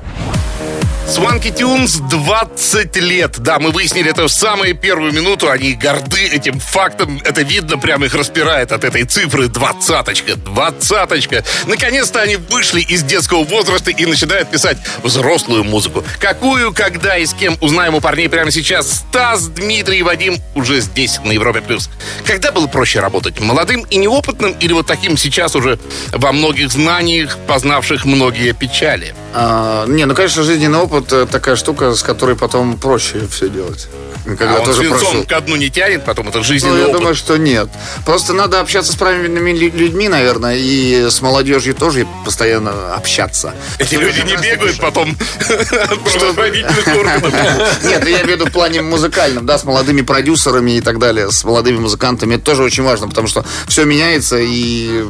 Swanky 1.11 1.51
Tunes 1.51 1.97
20 2.09 2.95
лет. 2.95 3.37
Да, 3.39 3.59
мы 3.59 3.71
выяснили 3.71 4.09
это 4.09 4.29
в 4.29 4.31
самую 4.31 4.75
первую 4.75 5.11
минуту. 5.11 5.49
Они 5.49 5.73
горды 5.73 6.25
этим 6.25 6.57
фактом. 6.57 7.21
Это 7.25 7.41
видно, 7.41 7.77
прямо 7.77 8.05
их 8.05 8.15
распирает 8.15 8.71
от 8.71 8.85
этой 8.85 9.03
цифры. 9.03 9.49
Двадцаточка, 9.49 10.37
двадцаточка. 10.37 11.43
Наконец-то 11.65 12.21
они 12.21 12.37
вышли 12.37 12.79
из 12.79 13.03
детского 13.03 13.43
возраста 13.43 13.91
и 13.91 14.05
начинают 14.05 14.49
писать 14.49 14.77
взрослую 15.03 15.65
музыку. 15.65 16.01
Какую, 16.17 16.73
когда 16.73 17.17
и 17.17 17.25
с 17.25 17.33
кем 17.33 17.57
узнаем 17.59 17.93
у 17.95 17.99
парней 17.99 18.29
прямо 18.29 18.49
сейчас. 18.49 18.89
Стас, 18.89 19.47
Дмитрий 19.49 19.99
и 19.99 20.03
Вадим 20.03 20.37
уже 20.55 20.79
здесь, 20.79 21.19
на 21.25 21.33
Европе+. 21.33 21.59
плюс. 21.59 21.89
Когда 22.23 22.53
было 22.53 22.67
проще 22.67 23.01
работать? 23.01 23.37
Молодым 23.41 23.85
и 23.89 23.97
неопытным 23.97 24.53
или 24.53 24.71
вот 24.71 24.87
таким 24.87 25.17
сейчас 25.17 25.57
уже 25.57 25.77
во 26.13 26.31
многих 26.31 26.71
знаниях, 26.71 27.37
познавших 27.47 28.05
многие 28.05 28.53
печали? 28.53 29.13
А, 29.33 29.85
не, 29.87 30.05
ну, 30.05 30.15
конечно, 30.15 30.43
жизненный 30.43 30.79
опыт 30.79 31.07
такая 31.29 31.55
штука, 31.55 31.95
с 31.95 32.03
которой 32.03 32.35
потом 32.35 32.77
проще 32.77 33.27
все 33.31 33.49
делать. 33.49 33.87
Когда 34.23 34.57
а 34.57 34.59
он 34.59 34.65
тоже 34.65 34.81
свинцом 34.81 35.25
ко 35.25 35.41
дну 35.41 35.55
не 35.55 35.69
тянет, 35.71 36.05
потом 36.05 36.27
это 36.29 36.37
Ну, 36.37 36.43
жизненный 36.43 36.81
я 36.81 36.85
опыт. 36.87 36.97
думаю, 36.97 37.15
что 37.15 37.37
нет. 37.37 37.69
Просто 38.05 38.33
надо 38.33 38.59
общаться 38.59 38.91
с 38.91 38.95
правильными 38.95 39.51
лю- 39.51 39.71
людьми, 39.73 40.07
наверное, 40.09 40.57
и 40.57 41.09
с 41.09 41.21
молодежью 41.21 41.73
тоже 41.73 42.05
постоянно 42.23 42.93
общаться. 42.93 43.55
Эти 43.79 43.95
люди 43.95 44.21
не 44.21 44.35
бегают 44.37 44.79
потом 44.79 45.17
родительных 46.37 46.87
органов. 46.87 47.33
Нет, 47.83 48.07
я 48.07 48.21
имею 48.21 48.25
в 48.25 48.29
виду 48.29 48.45
в 48.45 48.51
плане 48.51 48.81
музыкальном, 48.81 49.45
да, 49.45 49.57
с 49.57 49.63
молодыми 49.63 50.01
продюсерами 50.01 50.71
и 50.77 50.81
так 50.81 50.99
далее, 50.99 51.31
с 51.31 51.43
молодыми 51.43 51.79
музыкантами. 51.79 52.35
Это 52.35 52.43
тоже 52.43 52.63
очень 52.63 52.83
важно, 52.83 53.07
потому 53.07 53.27
что 53.27 53.43
все 53.67 53.85
меняется 53.85 54.37
и, 54.39 55.05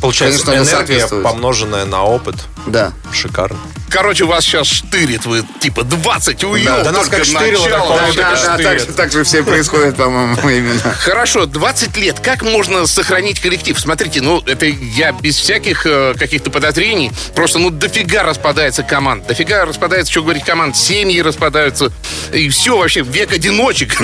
Получается, 0.00 0.44
конечно, 0.44 0.74
энергия, 0.76 1.06
помноженная 1.22 1.84
на 1.84 2.04
опыт. 2.04 2.36
Да. 2.66 2.92
Шикарно. 3.12 3.57
Bye. 3.58 3.77
Короче, 3.90 4.24
вас 4.24 4.44
сейчас 4.44 4.66
штырит, 4.66 5.24
вы 5.26 5.44
типа 5.60 5.82
20, 5.84 6.44
уел, 6.44 6.82
Да 6.84 6.92
нас 6.92 7.02
только 7.08 7.16
как 7.18 7.24
штырило, 7.26 7.64
начало. 7.64 7.96
так 7.98 8.14
Да, 8.14 8.32
да, 8.34 8.56
да, 8.56 8.62
так, 8.62 8.78
же- 8.80 8.86
так 8.86 9.12
же 9.12 9.24
все 9.24 9.42
происходит, 9.42 9.96
по-моему, 9.96 10.36
именно. 10.48 10.80
Хорошо, 11.00 11.46
20 11.46 11.96
лет. 11.96 12.20
Как 12.20 12.42
можно 12.42 12.86
сохранить 12.86 13.40
коллектив? 13.40 13.78
Смотрите, 13.78 14.20
ну, 14.20 14.40
это 14.46 14.66
я 14.66 15.12
без 15.12 15.36
всяких 15.38 15.86
э, 15.86 16.14
каких-то 16.18 16.50
подозрений. 16.50 17.10
Просто, 17.34 17.58
ну, 17.58 17.70
дофига 17.70 18.22
распадается 18.22 18.82
команд. 18.82 19.26
Дофига 19.26 19.64
распадается, 19.64 20.12
что 20.12 20.22
говорить, 20.22 20.44
команд. 20.44 20.76
Семьи 20.76 21.20
распадаются. 21.22 21.90
И 22.32 22.48
все 22.50 22.76
вообще, 22.76 23.00
век 23.00 23.32
одиночек 23.32 23.92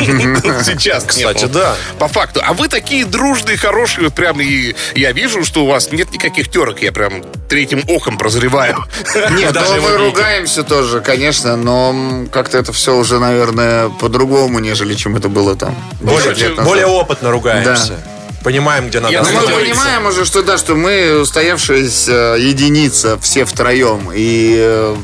сейчас. 0.64 1.05
Кстати, 1.05 1.47
да. 1.47 1.76
По 1.99 2.09
факту. 2.09 2.41
А 2.45 2.53
вы 2.55 2.69
такие 2.69 3.05
дружные, 3.05 3.57
хорошие. 3.57 4.05
Вот 4.05 4.14
прям 4.14 4.41
и 4.41 4.75
я 4.95 5.12
вижу, 5.12 5.45
что 5.45 5.64
у 5.64 5.67
вас 5.69 5.91
нет 5.93 6.11
никаких 6.12 6.50
терок. 6.50 6.81
Я 6.81 6.93
прям 6.93 7.23
третьим 7.49 7.83
оком 7.88 8.17
прозреваю. 8.19 8.85
Нет, 9.33 9.53
Даже 9.53 9.74
ну, 9.76 9.88
его 9.88 9.88
мы 9.88 9.97
ругаемся 10.07 10.62
тоже, 10.62 11.00
конечно, 11.00 11.57
но 11.57 12.26
как-то 12.33 12.59
это 12.59 12.73
все 12.73 12.95
уже, 12.97 13.19
наверное, 13.19 13.88
по-другому, 13.88 14.59
нежели 14.59 14.95
чем 14.95 15.16
это 15.16 15.28
было 15.28 15.57
там. 15.57 15.76
Более, 16.00 16.31
10 16.31 16.38
лет 16.38 16.57
назад. 16.57 16.64
более 16.64 16.87
опытно 16.87 17.31
ругаемся. 17.31 17.95
Понимаем, 18.43 18.88
где 18.88 19.00
надо 19.00 19.12
Я 19.14 19.23
Ну, 19.23 19.31
мы 19.33 19.47
понимаем 19.47 20.07
уже, 20.07 20.26
что 20.26 20.43
да, 20.43 20.59
что 20.59 20.75
мы 20.75 21.19
устоявшаяся 21.19 22.37
единица 22.38 23.19
все 23.19 23.47
втроем. 23.47 24.11
И 24.14 24.57
э, 24.59 24.97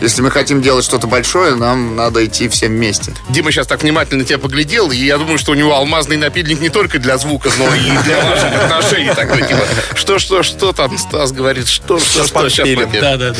если 0.00 0.22
мы 0.22 0.30
хотим 0.30 0.62
делать 0.62 0.84
что-то 0.84 1.06
большое, 1.06 1.54
нам 1.54 1.96
надо 1.96 2.24
идти 2.24 2.48
всем 2.48 2.72
вместе. 2.72 3.12
Дима 3.28 3.50
сейчас 3.50 3.66
так 3.66 3.82
внимательно 3.82 4.24
тебя 4.24 4.38
поглядел, 4.38 4.90
и 4.90 4.96
я 4.96 5.18
думаю, 5.18 5.38
что 5.38 5.52
у 5.52 5.54
него 5.54 5.74
алмазный 5.74 6.16
напильник 6.16 6.60
не 6.60 6.68
только 6.68 6.98
для 6.98 7.18
звука, 7.18 7.50
но 7.58 7.74
и 7.74 7.80
для 8.04 8.24
ваших 8.24 8.62
отношений. 8.64 9.14
Такой, 9.14 9.42
типа, 9.42 9.60
что, 9.94 10.18
что, 10.18 10.42
что 10.42 10.72
там 10.72 10.96
Стас 10.98 11.32
говорит, 11.32 11.68
что, 11.68 11.98
что, 11.98 12.26
что, 12.26 12.48
сейчас. 12.48 12.68
Да, 13.00 13.16
да, 13.16 13.30
да. 13.30 13.36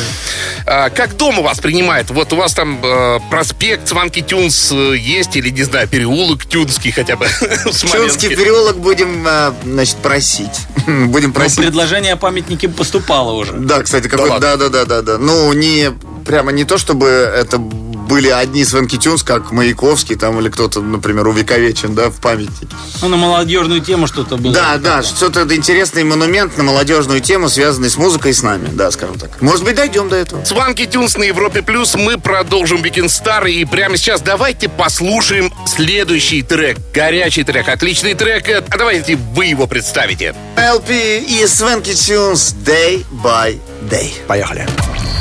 А, 0.65 0.89
как 0.89 1.15
дома 1.17 1.41
вас 1.41 1.59
принимает? 1.59 2.09
Вот 2.11 2.31
у 2.33 2.35
вас 2.35 2.53
там 2.53 2.79
э, 2.83 3.19
проспект 3.29 3.87
Сванки 3.87 4.21
Тюнс 4.21 4.71
э, 4.71 4.95
есть, 4.97 5.35
или, 5.35 5.49
не 5.49 5.63
знаю, 5.63 5.87
переулок 5.87 6.45
Тюнский 6.45 6.91
хотя 6.91 7.15
бы 7.15 7.27
Смоленске? 7.71 8.29
переулок 8.29 8.77
будем, 8.77 9.25
э, 9.27 9.51
значит, 9.63 9.97
просить. 9.97 10.49
Будем 10.87 11.29
Ну, 11.29 11.33
просить. 11.35 11.57
предложение 11.59 12.13
о 12.13 12.17
памятнике 12.17 12.67
поступало 12.69 13.31
уже. 13.33 13.53
Да, 13.53 13.81
кстати, 13.83 14.07
какой 14.07 14.29
да, 14.39 14.57
да, 14.57 14.69
да, 14.69 14.85
да, 14.85 15.01
да. 15.01 15.17
Ну, 15.17 15.53
не 15.53 15.91
прямо 16.29 16.51
не 16.51 16.63
то, 16.63 16.77
чтобы 16.77 17.07
это 17.07 17.57
были 17.57 18.29
одни 18.29 18.63
Свенки 18.63 18.97
Тюнс, 18.97 19.23
как 19.23 19.51
Маяковский 19.51 20.15
там 20.15 20.39
или 20.39 20.49
кто-то, 20.49 20.79
например, 20.79 21.27
увековечен, 21.27 21.95
да, 21.95 22.11
в 22.11 22.21
памятнике. 22.21 22.67
Ну, 23.01 23.07
на 23.07 23.17
молодежную 23.17 23.81
тему 23.81 24.05
что-то 24.05 24.37
было. 24.37 24.53
Да, 24.53 24.77
да, 24.77 25.01
что-то 25.01 25.39
это 25.39 25.55
интересный 25.55 26.03
монумент 26.03 26.55
на 26.55 26.63
молодежную 26.63 27.19
тему, 27.19 27.49
связанный 27.49 27.89
с 27.89 27.97
музыкой 27.97 28.29
и 28.29 28.33
с 28.35 28.43
нами, 28.43 28.69
да, 28.71 28.91
скажем 28.91 29.17
так. 29.17 29.41
Может 29.41 29.63
быть, 29.63 29.75
дойдем 29.75 30.07
до 30.07 30.17
этого. 30.17 30.45
Сванки 30.45 30.85
Тюнс 30.85 31.17
на 31.17 31.23
Европе 31.23 31.63
Плюс. 31.63 31.95
Мы 31.95 32.19
продолжим 32.19 32.83
Weekend 32.83 33.07
Star. 33.07 33.49
И 33.49 33.65
прямо 33.65 33.97
сейчас 33.97 34.21
давайте 34.21 34.69
послушаем 34.69 35.51
следующий 35.65 36.43
трек. 36.43 36.77
Горячий 36.93 37.43
трек, 37.43 37.67
отличный 37.67 38.13
трек. 38.13 38.47
А 38.49 38.77
давайте 38.77 39.15
вы 39.33 39.47
его 39.47 39.65
представите. 39.65 40.35
LP 40.55 41.25
и 41.25 41.47
Свенки 41.47 41.95
Тюнс 41.95 42.53
Day 42.63 43.03
by 43.23 43.59
Day. 43.81 44.25
Поехали. 44.27 44.67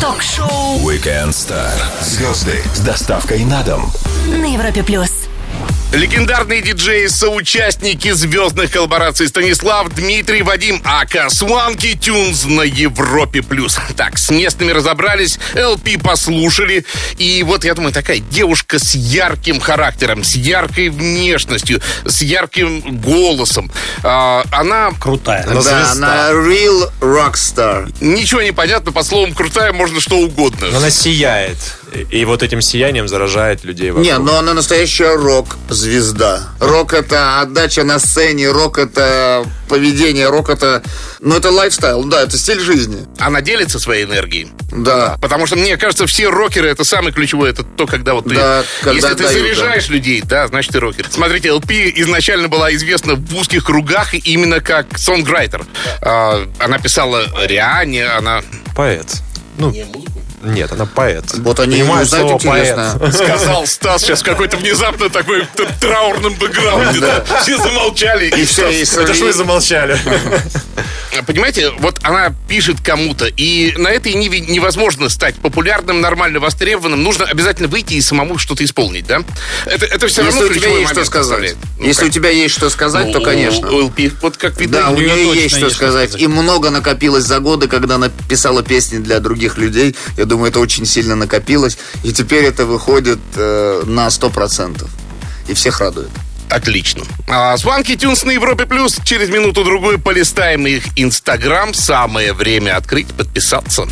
Ток-шоу 0.00 0.78
Weekend 0.80 1.30
Star. 1.30 1.70
Звезды 2.02 2.62
с 2.74 2.80
доставкой 2.80 3.44
на 3.44 3.62
дом. 3.62 3.90
на 4.26 4.52
Европе 4.52 4.82
плюс. 4.82 5.17
Легендарные 5.92 6.60
диджеи, 6.60 7.06
соучастники 7.06 8.10
звездных 8.12 8.70
коллабораций 8.70 9.26
Станислав, 9.26 9.88
Дмитрий, 9.94 10.42
Вадим, 10.42 10.82
Ака, 10.84 11.30
Сванки 11.30 11.94
Тюнс 11.96 12.44
на 12.44 12.60
Европе+. 12.60 13.40
плюс. 13.40 13.78
Так, 13.96 14.18
с 14.18 14.28
местными 14.28 14.70
разобрались, 14.72 15.38
ЛП 15.54 16.02
послушали. 16.02 16.84
И 17.16 17.42
вот, 17.42 17.64
я 17.64 17.72
думаю, 17.72 17.94
такая 17.94 18.18
девушка 18.18 18.78
с 18.78 18.94
ярким 18.94 19.60
характером, 19.60 20.24
с 20.24 20.34
яркой 20.36 20.90
внешностью, 20.90 21.80
с 22.04 22.20
ярким 22.20 22.98
голосом. 23.00 23.72
А, 24.02 24.44
она 24.52 24.90
Крутая. 25.00 25.46
Да, 25.46 25.60
звезда. 25.62 25.92
она 25.92 26.30
real 26.32 26.92
rockstar. 27.00 27.90
Ничего 28.02 28.42
не 28.42 28.52
понятно, 28.52 28.92
по 28.92 29.02
словам 29.02 29.32
крутая 29.32 29.72
можно 29.72 30.02
что 30.02 30.18
угодно. 30.18 30.66
Но 30.70 30.76
она 30.78 30.90
сияет. 30.90 31.56
И, 32.10 32.24
вот 32.24 32.42
этим 32.42 32.60
сиянием 32.60 33.08
заражает 33.08 33.64
людей 33.64 33.90
вокруг. 33.90 34.06
Не, 34.06 34.18
но 34.18 34.38
она 34.38 34.54
настоящая 34.54 35.16
рок-звезда. 35.16 36.48
Рок 36.60 36.92
это 36.92 37.40
отдача 37.40 37.82
на 37.84 37.98
сцене, 37.98 38.50
рок 38.50 38.78
это 38.78 39.44
поведение, 39.68 40.28
рок 40.28 40.50
это... 40.50 40.82
Ну, 41.20 41.36
это 41.36 41.50
lifestyle, 41.50 42.04
да, 42.04 42.22
это 42.22 42.36
стиль 42.38 42.60
жизни. 42.60 43.06
Она 43.18 43.40
делится 43.40 43.78
своей 43.78 44.04
энергией. 44.04 44.48
Да. 44.70 45.16
Потому 45.20 45.46
что, 45.46 45.56
мне 45.56 45.76
кажется, 45.76 46.06
все 46.06 46.28
рокеры, 46.28 46.68
это 46.68 46.84
самое 46.84 47.12
ключевое, 47.12 47.50
это 47.50 47.62
то, 47.62 47.86
когда 47.86 48.14
вот 48.14 48.28
ты... 48.28 48.34
Да, 48.34 48.64
когда 48.80 48.92
если 48.92 49.08
ты 49.08 49.24
отдают, 49.24 49.32
заряжаешь 49.32 49.88
людей, 49.88 50.22
да, 50.22 50.46
значит, 50.48 50.72
ты 50.72 50.80
рокер. 50.80 51.06
Смотрите, 51.10 51.52
LP 51.52 51.70
изначально 51.70 52.48
была 52.48 52.72
известна 52.74 53.14
в 53.14 53.34
узких 53.36 53.64
кругах 53.64 54.14
именно 54.14 54.60
как 54.60 54.98
songwriter. 54.98 55.64
А, 56.02 56.46
она 56.58 56.78
писала 56.78 57.24
Риане, 57.46 58.06
она... 58.06 58.42
Поэт. 58.76 59.06
Ну, 59.56 59.74
нет, 60.42 60.72
она 60.72 60.86
поэт. 60.86 61.24
Вот 61.38 61.60
они 61.60 61.82
узнают 61.82 62.08
слово 62.08 62.38
поэт. 62.38 62.68
интересно. 62.76 63.12
Сказал 63.12 63.66
Стас 63.66 64.02
сейчас 64.02 64.20
в 64.22 64.24
какой-то 64.24 64.56
внезапно 64.56 65.08
такой 65.10 65.46
т- 65.56 65.66
траурном 65.80 66.34
бэкграунде, 66.34 67.00
да. 67.00 67.24
Все 67.42 67.56
замолчали. 67.58 68.26
И 68.28 68.44
все, 68.44 68.68
и 68.70 68.82
Это 68.82 69.14
ж 69.14 69.20
вы 69.20 69.32
замолчали. 69.32 69.98
Понимаете, 71.26 71.70
вот 71.80 71.98
она 72.02 72.32
пишет 72.48 72.76
кому-то, 72.82 73.26
и 73.26 73.74
на 73.76 73.88
этой 73.88 74.14
ниве 74.14 74.40
невозможно 74.40 75.08
стать 75.08 75.34
популярным, 75.36 76.00
нормально 76.00 76.38
востребованным. 76.38 77.02
Нужно 77.02 77.24
обязательно 77.24 77.66
выйти 77.66 77.94
и 77.94 78.00
самому 78.00 78.38
что-то 78.38 78.64
исполнить, 78.64 79.06
да? 79.06 79.22
Это, 79.66 79.86
это 79.86 80.06
все 80.06 80.22
Если 80.22 80.38
равно 80.40 80.50
у 80.50 80.54
тебя 80.54 80.68
есть 80.78 80.90
что 80.92 81.04
сказать. 81.04 81.56
Ну, 81.78 81.84
Если 81.86 82.02
как- 82.02 82.10
у 82.10 82.12
тебя 82.12 82.30
есть 82.30 82.54
что 82.54 82.70
сказать, 82.70 83.06
Ну, 83.06 83.12
то, 83.14 83.20
конечно. 83.20 83.68
у 83.70 83.86
ЛП, 83.86 83.98
вот 84.22 84.36
как 84.36 84.60
видно, 84.60 84.78
Да, 84.82 84.90
у 84.90 84.96
нее 84.96 85.08
есть 85.08 85.26
что 85.32 85.40
есть 85.40 85.56
что 85.56 85.70
сказать. 85.70 86.14
И 86.20 86.26
много 86.28 86.70
накопилось 86.70 87.24
за 87.24 87.40
годы, 87.40 87.66
когда 87.68 87.96
она 87.96 88.10
писала 88.28 88.62
песни 88.62 88.98
для 88.98 89.18
других 89.18 89.56
людей. 89.58 89.96
Я 90.16 90.24
думаю, 90.28 90.50
это 90.50 90.60
очень 90.60 90.86
сильно 90.86 91.16
накопилось. 91.16 91.78
И 92.04 92.12
теперь 92.12 92.44
это 92.44 92.64
выходит 92.66 93.18
э, 93.34 93.82
на 93.86 94.06
100%. 94.08 94.86
И 95.48 95.54
всех 95.54 95.80
радует. 95.80 96.10
Отлично. 96.50 97.04
А, 97.26 97.56
Звонки 97.56 97.96
Тюнс 97.96 98.24
на 98.24 98.30
Европе 98.30 98.66
Плюс. 98.66 98.98
Через 99.04 99.28
минуту-другую 99.28 99.98
полистаем 99.98 100.66
их 100.66 100.84
Инстаграм. 100.96 101.74
Самое 101.74 102.32
время 102.32 102.76
открыть, 102.76 103.08
подписаться. 103.08 103.86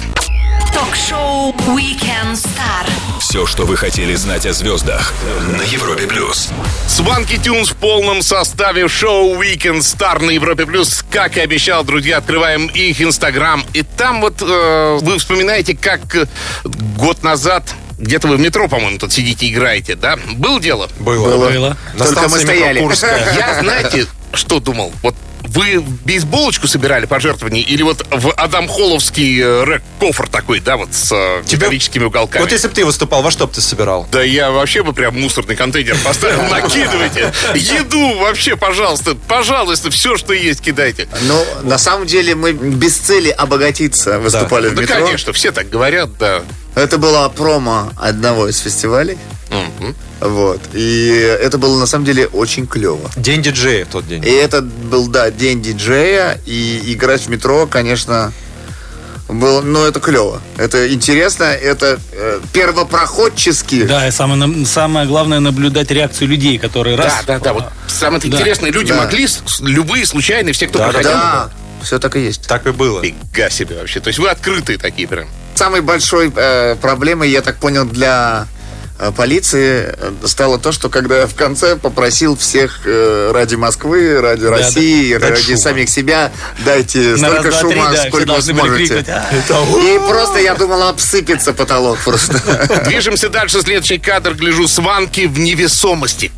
Ток-шоу 0.72 1.52
Weekend 1.68 2.34
Star. 2.34 2.86
Все, 3.18 3.46
что 3.46 3.64
вы 3.64 3.76
хотели 3.76 4.14
знать 4.14 4.46
о 4.46 4.52
звездах 4.52 5.14
на 5.56 5.62
Европе 5.62 6.06
плюс. 6.06 6.50
Сванки 6.88 7.38
Тюнс 7.38 7.70
в 7.70 7.76
полном 7.76 8.22
составе 8.22 8.88
шоу 8.88 9.40
Weekend 9.40 9.78
Star 9.80 10.22
на 10.22 10.30
Европе 10.30 10.66
Плюс. 10.66 11.04
Как 11.10 11.36
и 11.36 11.40
обещал, 11.40 11.84
друзья, 11.84 12.18
открываем 12.18 12.66
их 12.66 13.00
Инстаграм. 13.00 13.64
И 13.72 13.82
там 13.82 14.20
вот 14.20 14.42
э, 14.42 14.98
вы 15.00 15.18
вспоминаете, 15.18 15.76
как 15.76 16.14
э, 16.14 16.26
год 16.96 17.22
назад 17.22 17.74
где-то 17.98 18.28
вы 18.28 18.36
в 18.36 18.40
метро, 18.40 18.68
по-моему, 18.68 18.98
тут 18.98 19.12
сидите, 19.12 19.48
играете, 19.48 19.94
да? 19.94 20.18
Было 20.36 20.60
дело? 20.60 20.88
Было. 20.98 21.48
Было. 21.50 21.76
На 21.94 22.04
Только 22.04 22.28
мы 22.28 22.38
стояли. 22.38 22.80
Я, 23.36 23.60
знаете, 23.60 24.06
что 24.34 24.60
думал? 24.60 24.92
Вот 25.02 25.14
вы 25.56 25.80
бейсболочку 26.04 26.68
собирали 26.68 27.06
пожертвований 27.06 27.60
или 27.62 27.82
вот 27.82 28.06
в 28.10 28.30
Адам 28.32 28.68
Холловский 28.68 29.40
э, 29.42 29.64
рэк-кофр 29.64 30.28
такой, 30.28 30.60
да, 30.60 30.76
вот 30.76 30.94
с 30.94 31.10
э, 31.12 31.42
Тебе- 31.46 31.62
металлическими 31.62 32.04
уголками? 32.04 32.42
Вот 32.42 32.52
если 32.52 32.68
бы 32.68 32.74
ты 32.74 32.84
выступал, 32.84 33.22
во 33.22 33.30
что 33.30 33.46
бы 33.46 33.52
ты 33.54 33.60
собирал? 33.60 34.06
Да 34.12 34.22
я 34.22 34.50
вообще 34.50 34.82
бы 34.82 34.92
прям 34.92 35.18
мусорный 35.20 35.56
контейнер 35.56 35.96
поставил, 36.04 36.42
накидывайте. 36.50 37.32
Еду 37.54 38.18
вообще, 38.18 38.56
пожалуйста, 38.56 39.14
пожалуйста, 39.28 39.90
все, 39.90 40.16
что 40.16 40.32
есть, 40.32 40.60
кидайте. 40.60 41.08
Но 41.22 41.44
на 41.62 41.78
самом 41.78 42.06
деле 42.06 42.34
мы 42.34 42.52
без 42.52 42.96
цели 42.96 43.30
обогатиться 43.30 44.18
выступали 44.18 44.68
в 44.68 44.74
Да, 44.74 44.82
метро. 44.82 44.96
конечно, 45.04 45.32
все 45.32 45.52
так 45.52 45.68
говорят, 45.70 46.16
да. 46.18 46.42
Это 46.76 46.98
была 46.98 47.26
промо 47.30 47.90
одного 47.96 48.48
из 48.48 48.58
фестивалей. 48.58 49.16
Мгм. 49.50 49.96
Вот. 50.20 50.60
И 50.74 51.08
это 51.40 51.56
было 51.56 51.78
на 51.80 51.86
самом 51.86 52.04
деле 52.04 52.26
очень 52.26 52.66
клево. 52.66 53.10
День 53.16 53.40
диджея 53.40 53.86
в 53.86 53.88
тот 53.88 54.06
день. 54.06 54.22
И 54.22 54.28
это 54.28 54.60
был, 54.60 55.08
да, 55.08 55.30
день 55.30 55.62
диджея. 55.62 56.38
И 56.44 56.82
играть 56.92 57.22
в 57.22 57.28
метро, 57.28 57.66
конечно, 57.66 58.30
было, 59.26 59.62
ну, 59.62 59.86
это 59.86 60.00
клево. 60.00 60.42
Это 60.58 60.92
интересно, 60.92 61.44
это 61.44 61.98
э, 62.12 62.40
первопроходчески. 62.52 63.84
Да, 63.84 64.06
и 64.06 64.10
самое, 64.10 64.66
самое 64.66 65.06
главное 65.06 65.40
наблюдать 65.40 65.90
реакцию 65.90 66.28
людей, 66.28 66.58
которые 66.58 66.96
раз... 66.96 67.24
Да, 67.26 67.38
да, 67.38 67.44
да. 67.44 67.52
Вот 67.54 67.64
самое 67.88 68.20
Да. 68.20 68.28
интересное, 68.28 68.70
люди 68.70 68.90
Да. 68.92 69.02
могли, 69.02 69.26
любые 69.62 70.04
случайные, 70.04 70.52
все, 70.52 70.66
кто 70.66 70.78
да, 70.78 70.84
проходил. 70.88 71.10
Да, 71.12 71.50
все 71.82 71.98
так 71.98 72.16
и 72.16 72.20
есть. 72.20 72.46
Так 72.46 72.66
и 72.66 72.70
было. 72.72 73.02
Фига 73.02 73.48
себе 73.48 73.76
вообще. 73.78 74.00
То 74.00 74.08
есть 74.08 74.18
вы 74.18 74.28
открытые 74.28 74.76
такие 74.76 75.08
прям. 75.08 75.26
Самой 75.56 75.80
большой 75.80 76.30
э, 76.36 76.76
проблемой, 76.76 77.30
я 77.30 77.40
так 77.40 77.56
понял, 77.56 77.86
для 77.86 78.46
э, 78.98 79.10
полиции 79.16 79.94
э, 79.98 80.12
стало 80.26 80.58
то, 80.58 80.70
что 80.70 80.90
когда 80.90 81.20
я 81.20 81.26
в 81.26 81.34
конце 81.34 81.76
попросил 81.76 82.36
всех 82.36 82.80
э, 82.84 83.30
ради 83.32 83.54
Москвы, 83.54 84.20
ради 84.20 84.42
да. 84.42 84.50
России, 84.50 85.14
Дать 85.14 85.22
ради 85.30 85.42
шума. 85.42 85.56
самих 85.56 85.88
себя, 85.88 86.30
дайте 86.64 86.98
На 87.16 87.16
столько 87.30 87.50
раз, 87.50 87.60
два, 87.60 87.70
три, 87.70 87.78
шума, 87.80 87.90
да, 87.90 88.00
все 88.00 88.08
сколько 88.10 88.42
сможете. 88.42 89.04
«А!» 89.08 89.34
И 89.82 89.98
просто, 90.06 90.38
я 90.40 90.54
думал, 90.54 90.82
обсыпется 90.88 91.54
потолок 91.54 91.98
просто. 92.04 92.38
Движемся 92.84 93.30
дальше. 93.30 93.62
Следующий 93.62 93.98
кадр. 93.98 94.34
Гляжу, 94.34 94.68
сванки 94.68 95.26
в 95.26 95.38
невесомости. 95.38 96.30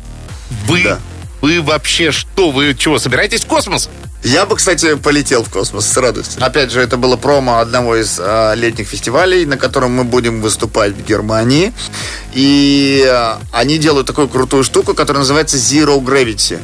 Вы, 0.65 0.83
Да. 0.83 0.99
вы 1.41 1.61
вообще 1.61 2.11
что? 2.11 2.51
Вы 2.51 2.73
чего, 2.73 2.99
собираетесь 2.99 3.41
в 3.41 3.47
космос? 3.47 3.89
Я 4.23 4.45
бы, 4.45 4.57
кстати, 4.57 4.95
полетел 4.95 5.43
в 5.43 5.49
космос 5.49 5.85
с 5.85 5.95
радостью. 5.95 6.43
Опять 6.43 6.71
же, 6.71 6.81
это 6.81 6.97
было 6.97 7.15
промо 7.15 7.59
одного 7.59 7.95
из 7.95 8.17
а, 8.19 8.53
летних 8.53 8.87
фестивалей, 8.87 9.45
на 9.45 9.55
котором 9.55 9.93
мы 9.93 10.03
будем 10.03 10.41
выступать 10.41 10.93
в 10.93 11.05
Германии. 11.05 11.73
И 12.33 13.05
а, 13.07 13.39
они 13.53 13.77
делают 13.77 14.07
такую 14.07 14.27
крутую 14.27 14.65
штуку, 14.65 14.93
которая 14.93 15.21
называется 15.21 15.55
Zero 15.55 16.03
Gravity. 16.03 16.59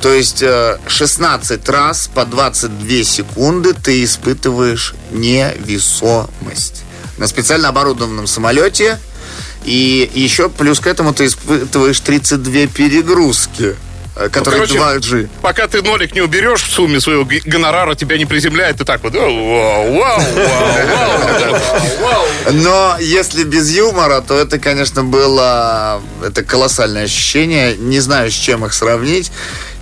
То 0.00 0.12
есть 0.14 0.42
э, 0.42 0.78
16 0.86 1.68
раз 1.68 2.08
по 2.12 2.24
22 2.24 3.04
секунды 3.04 3.74
ты 3.74 4.02
испытываешь 4.02 4.94
невесомость. 5.10 6.84
На 7.18 7.26
специально 7.26 7.68
оборудованном 7.68 8.26
самолете. 8.26 8.98
И 9.64 10.10
еще 10.14 10.48
плюс 10.50 10.80
к 10.80 10.86
этому 10.86 11.14
ты 11.14 11.26
испытываешь 11.26 12.00
32 12.00 12.66
перегрузки, 12.66 13.76
э, 14.16 14.28
которые 14.28 14.66
короче, 14.66 14.78
2G. 14.78 15.28
Пока 15.42 15.66
ты 15.66 15.82
нолик 15.82 16.14
не 16.14 16.20
уберешь 16.20 16.62
в 16.62 16.72
сумме 16.72 17.00
своего 17.00 17.26
гонорара, 17.44 17.94
тебя 17.94 18.18
не 18.18 18.26
приземляет, 18.26 18.78
ты 18.78 18.84
так 18.84 19.02
вот, 19.02 19.14
«О, 19.14 19.20
вау, 19.20 20.20
вау, 20.34 21.60
вау». 22.00 22.26
Но 22.52 22.96
если 23.00 23.44
без 23.44 23.70
юмора, 23.70 24.20
то 24.20 24.38
это, 24.38 24.58
конечно, 24.58 25.04
было 25.04 26.02
это 26.24 26.42
колоссальное 26.42 27.04
ощущение. 27.04 27.76
Не 27.76 28.00
знаю, 28.00 28.30
с 28.30 28.34
чем 28.34 28.64
их 28.64 28.72
сравнить. 28.72 29.30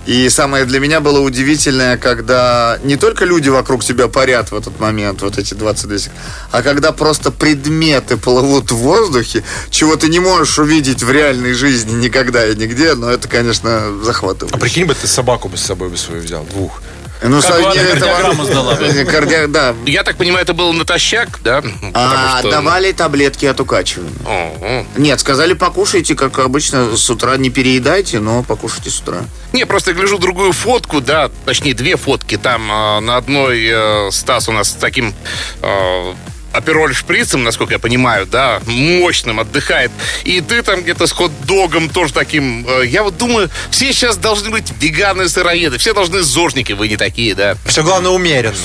И 0.05 0.27
самое 0.29 0.65
для 0.65 0.79
меня 0.79 0.99
было 0.99 1.19
удивительное, 1.19 1.97
когда 1.97 2.77
не 2.83 2.97
только 2.97 3.23
люди 3.23 3.49
вокруг 3.49 3.83
тебя 3.83 4.07
парят 4.07 4.51
в 4.51 4.55
этот 4.55 4.79
момент, 4.79 5.21
вот 5.21 5.37
эти 5.37 5.53
22 5.53 5.97
секунды, 5.97 6.21
а 6.51 6.61
когда 6.61 6.91
просто 6.91 7.31
предметы 7.31 8.17
плывут 8.17 8.71
в 8.71 8.75
воздухе, 8.75 9.43
чего 9.69 9.95
ты 9.95 10.09
не 10.09 10.19
можешь 10.19 10.59
увидеть 10.59 11.03
в 11.03 11.11
реальной 11.11 11.53
жизни 11.53 11.93
никогда 11.93 12.45
и 12.45 12.55
нигде, 12.55 12.95
но 12.95 13.09
это, 13.09 13.27
конечно, 13.29 13.93
захватывает. 14.03 14.53
А 14.53 14.57
прикинь 14.57 14.85
бы, 14.85 14.93
ты 14.93 15.07
собаку 15.07 15.47
бы 15.47 15.57
с 15.57 15.61
собой 15.61 15.89
бы 15.89 15.97
свою 15.97 16.21
взял, 16.21 16.43
двух. 16.43 16.81
Ну, 17.23 17.41
Как 17.41 17.51
она 17.59 17.73
кардиограмму 17.73 18.43
сдала 18.45 18.75
бы. 18.75 18.85
Кардио- 19.05 19.47
да. 19.47 19.73
Я 19.85 20.03
так 20.03 20.17
понимаю, 20.17 20.43
это 20.43 20.53
было 20.53 20.71
натощак, 20.73 21.39
да? 21.43 21.61
Потому 21.61 21.91
А, 21.93 22.39
что- 22.39 22.51
давали 22.51 22.91
таблетки 22.91 23.45
от 23.45 23.59
укачивания. 23.59 24.11
О, 24.25 24.57
о. 24.61 24.85
Нет, 24.99 25.19
сказали, 25.19 25.53
покушайте, 25.53 26.15
как 26.15 26.37
обычно, 26.39 26.97
с 26.97 27.09
утра 27.09 27.37
не 27.37 27.49
переедайте, 27.49 28.19
но 28.19 28.43
покушайте 28.43 28.89
с 28.89 28.99
утра. 28.99 29.21
Не, 29.53 29.65
просто 29.65 29.91
я 29.91 29.97
гляжу 29.97 30.17
другую 30.17 30.51
фотку, 30.51 30.99
да, 30.99 31.29
точнее, 31.45 31.73
две 31.73 31.95
фотки. 31.95 32.37
Там 32.37 32.69
э, 32.71 32.99
на 32.99 33.17
одной 33.17 33.67
э, 33.71 34.11
Стас 34.11 34.49
у 34.49 34.51
нас 34.51 34.69
с 34.71 34.73
таким 34.73 35.13
э, 35.61 36.13
апероль 36.53 36.93
шприцем, 36.93 37.43
насколько 37.43 37.73
я 37.73 37.79
понимаю, 37.79 38.25
да, 38.25 38.61
мощным 38.65 39.39
отдыхает. 39.39 39.91
И 40.23 40.39
ты 40.41 40.61
там 40.61 40.81
где-то 40.83 41.07
с 41.07 41.11
хот-догом 41.11 41.89
тоже 41.89 42.13
таким. 42.13 42.65
э, 42.67 42.85
я 42.87 43.03
вот 43.03 43.17
думаю, 43.17 43.49
все 43.71 43.91
сейчас 43.93 44.17
должны 44.17 44.49
быть 44.49 44.71
веганы-сыроеды, 44.79 45.77
все 45.77 45.93
должны 45.93 46.21
зожники, 46.21 46.73
вы 46.73 46.87
не 46.87 46.97
такие, 46.97 47.35
да. 47.35 47.57
Все 47.65 47.83
главное 47.83 48.11
умеренно. 48.11 48.55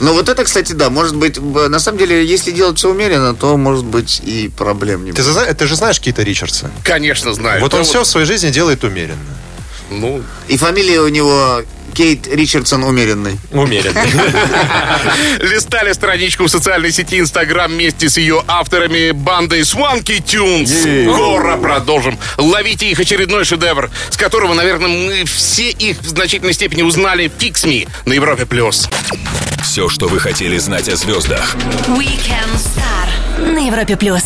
Но 0.00 0.12
вот 0.12 0.28
это, 0.28 0.42
кстати, 0.44 0.72
да, 0.72 0.90
может 0.90 1.14
быть, 1.16 1.38
на 1.40 1.78
самом 1.78 1.98
деле, 1.98 2.24
если 2.26 2.50
делать 2.50 2.78
все 2.78 2.90
умеренно, 2.90 3.34
то, 3.34 3.56
может 3.56 3.84
быть, 3.84 4.20
и 4.24 4.48
проблем 4.56 5.04
не 5.04 5.12
Ты, 5.12 5.22
будет. 5.22 5.32
зна- 5.32 5.54
ты 5.54 5.66
же 5.66 5.76
знаешь 5.76 6.00
Кита 6.00 6.22
Ричардса? 6.22 6.70
Конечно, 6.82 7.32
знаю. 7.32 7.60
Вот 7.60 7.74
он 7.74 7.84
все 7.84 8.02
в 8.02 8.06
своей 8.06 8.26
жизни 8.26 8.50
делает 8.50 8.82
умеренно. 8.82 9.18
Ну, 9.90 10.22
И 10.48 10.56
фамилия 10.56 11.00
у 11.00 11.08
него 11.08 11.62
Кейт 11.94 12.26
Ричардсон 12.26 12.82
умеренный. 12.84 13.38
Умеренно. 13.52 14.02
листали 15.40 15.92
страничку 15.92 16.44
в 16.44 16.48
социальной 16.48 16.92
сети 16.92 17.20
Инстаграм 17.20 17.70
вместе 17.70 18.08
с 18.08 18.16
ее 18.16 18.42
авторами 18.46 19.12
бандой 19.12 19.60
Swanky 19.60 20.22
Tunes. 20.22 21.12
Скоро 21.12 21.56
продолжим. 21.56 22.18
Ловите 22.36 22.90
их 22.90 22.98
очередной 22.98 23.44
шедевр, 23.44 23.90
с 24.10 24.16
которого, 24.16 24.54
наверное, 24.54 24.88
мы 24.88 25.24
все 25.24 25.70
их 25.70 26.00
в 26.00 26.08
значительной 26.08 26.52
степени 26.52 26.82
узнали. 26.82 27.30
Fix 27.38 27.64
Me 27.64 27.88
на 28.04 28.12
Европе+. 28.14 28.46
плюс. 28.46 28.88
Все, 29.62 29.88
что 29.88 30.08
вы 30.08 30.20
хотели 30.20 30.58
знать 30.58 30.88
о 30.88 30.96
звездах. 30.96 31.54
Weekend 31.88 32.54
Star 32.56 33.52
на 33.52 33.66
Европе 33.66 33.96
плюс. 33.96 34.24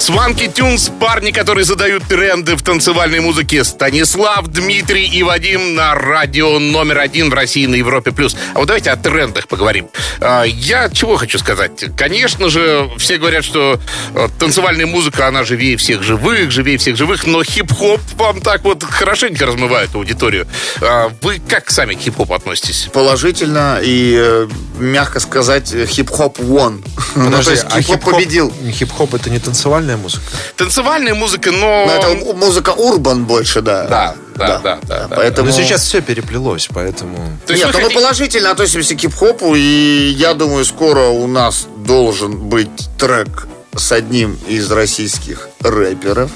Swanky 0.00 0.50
Tunes, 0.50 0.90
парни, 0.98 1.30
которые 1.30 1.64
задают 1.66 2.04
тренды 2.04 2.56
в 2.56 2.62
танцевальной 2.62 3.20
музыке. 3.20 3.62
Станислав, 3.64 4.48
Дмитрий 4.48 5.06
и 5.06 5.22
Вадим 5.22 5.74
на 5.74 5.94
радио 5.94 6.58
номер 6.58 7.00
один 7.00 7.28
в 7.28 7.34
России 7.34 7.66
на 7.66 7.74
Европе+. 7.74 8.10
плюс. 8.10 8.34
А 8.54 8.60
вот 8.60 8.66
давайте 8.66 8.90
о 8.90 8.96
трендах 8.96 9.46
поговорим. 9.46 9.88
А, 10.22 10.44
Я 10.44 10.88
чего 10.88 11.16
хочу 11.16 11.38
сказать? 11.38 11.84
Конечно 11.98 12.48
же, 12.48 12.88
все 12.96 13.18
говорят, 13.18 13.44
что 13.44 13.78
э, 14.14 14.28
танцевальная 14.38 14.86
музыка, 14.86 15.28
она 15.28 15.44
живее 15.44 15.76
всех 15.76 16.02
живых, 16.02 16.50
живее 16.50 16.78
всех 16.78 16.96
живых, 16.96 17.26
но 17.26 17.44
хип-хоп 17.44 18.00
вам 18.16 18.40
так 18.40 18.64
вот 18.64 18.82
хорошенько 18.82 19.44
размывает 19.44 19.94
аудиторию. 19.94 20.46
А, 20.80 21.12
Вы 21.20 21.42
как 21.46 21.70
сами 21.70 21.92
к 21.92 21.98
хип-хопу 22.00 22.32
относитесь? 22.32 22.88
Положительно 22.90 23.78
и, 23.82 24.14
э, 24.18 24.48
мягко 24.78 25.20
сказать, 25.20 25.74
э, 25.74 25.84
хип-хоп 25.84 26.38
won. 26.38 26.82
Ну, 27.16 27.24
то 27.24 27.30
Подожди, 27.32 27.50
есть 27.50 27.66
а 27.68 27.82
хип-хоп 27.82 28.14
победил. 28.14 28.52
Хип-хоп 28.72 29.14
это 29.14 29.28
не 29.30 29.38
танцевальная 29.40 29.89
музыка? 29.96 30.22
Танцевальная 30.56 31.14
музыка, 31.14 31.50
но... 31.52 31.86
Но 31.86 31.92
это 31.94 32.06
м- 32.08 32.36
музыка 32.38 32.70
урбан 32.70 33.24
больше, 33.24 33.60
да. 33.62 33.86
Да, 33.86 34.14
да, 34.36 34.58
да, 34.58 34.78
да, 34.86 35.06
да. 35.08 35.16
Поэтому... 35.16 35.48
Но 35.48 35.52
сейчас 35.54 35.82
все 35.82 36.00
переплелось, 36.00 36.68
поэтому... 36.72 37.16
То 37.46 37.52
есть 37.52 37.64
Нет, 37.64 37.72
вы 37.74 37.80
ну 37.80 37.86
мы 37.86 37.88
хотите- 37.88 38.00
положительно 38.00 38.50
относимся 38.50 38.94
к 38.94 38.98
хип-хопу, 39.00 39.54
и 39.54 40.14
я 40.16 40.34
думаю, 40.34 40.64
скоро 40.64 41.06
у 41.08 41.26
нас 41.26 41.66
должен 41.78 42.36
быть 42.38 42.70
трек 42.98 43.46
с 43.76 43.92
одним 43.92 44.38
из 44.48 44.70
российских 44.70 45.48
рэперов. 45.60 46.30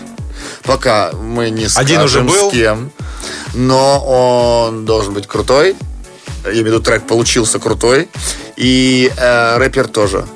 Пока 0.62 1.12
мы 1.12 1.50
не 1.50 1.68
скажем 1.68 1.86
Один 1.86 2.00
уже 2.02 2.20
был? 2.22 2.50
с 2.50 2.52
кем, 2.52 2.90
но 3.54 3.98
он 4.66 4.84
должен 4.84 5.12
быть 5.14 5.26
крутой. 5.26 5.76
Я 6.44 6.50
имею 6.52 6.64
в 6.64 6.66
виду, 6.66 6.80
трек 6.80 7.06
получился 7.06 7.58
крутой. 7.58 8.08
И 8.56 9.10
э, 9.16 9.56
рэпер 9.58 9.88
тоже 9.88 10.26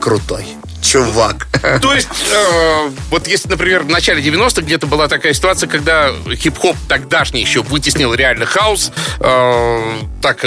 крутой. 0.00 0.46
Чувак. 0.84 1.46
То 1.80 1.94
есть, 1.94 2.08
э, 2.30 2.90
вот 3.10 3.26
если, 3.26 3.48
например, 3.48 3.84
в 3.84 3.88
начале 3.88 4.22
90-х 4.22 4.62
где-то 4.62 4.86
была 4.86 5.08
такая 5.08 5.32
ситуация, 5.32 5.66
когда 5.66 6.10
хип-хоп 6.34 6.76
тогдашний 6.88 7.40
еще 7.40 7.62
вытеснил 7.62 8.12
реально 8.12 8.44
хаос, 8.44 8.92
э, 9.18 9.96
так, 10.20 10.44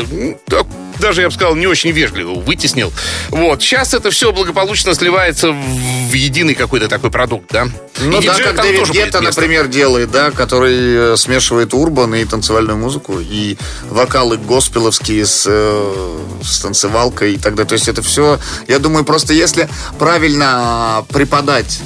даже, 0.99 1.21
я 1.21 1.27
бы 1.27 1.33
сказал, 1.33 1.55
не 1.55 1.67
очень 1.67 1.91
вежливо 1.91 2.33
вытеснил. 2.33 2.91
Вот. 3.29 3.61
Сейчас 3.61 3.93
это 3.93 4.11
все 4.11 4.31
благополучно 4.31 4.93
сливается 4.93 5.51
в 5.51 6.13
единый 6.13 6.55
какой-то 6.55 6.87
такой 6.87 7.11
продукт, 7.11 7.51
да? 7.51 7.67
Ну 7.99 8.21
И 8.21 8.25
да, 8.25 8.35
как 8.37 8.61
Дэвид 8.61 8.93
место. 8.93 9.21
например, 9.21 9.67
делает, 9.67 10.11
да, 10.11 10.31
который 10.31 11.13
э, 11.13 11.17
смешивает 11.17 11.73
урбан 11.73 12.15
и 12.15 12.25
танцевальную 12.25 12.77
музыку, 12.77 13.19
и 13.19 13.57
вокалы 13.89 14.37
госпеловские 14.37 15.25
с, 15.25 15.45
э, 15.47 16.19
с 16.43 16.59
танцевалкой 16.59 17.33
и 17.33 17.37
так 17.37 17.55
далее. 17.55 17.67
То 17.69 17.73
есть 17.73 17.87
это 17.87 18.01
все, 18.01 18.39
я 18.67 18.79
думаю, 18.79 19.03
просто 19.03 19.33
если 19.33 19.67
правильно 19.99 21.05
преподать 21.09 21.79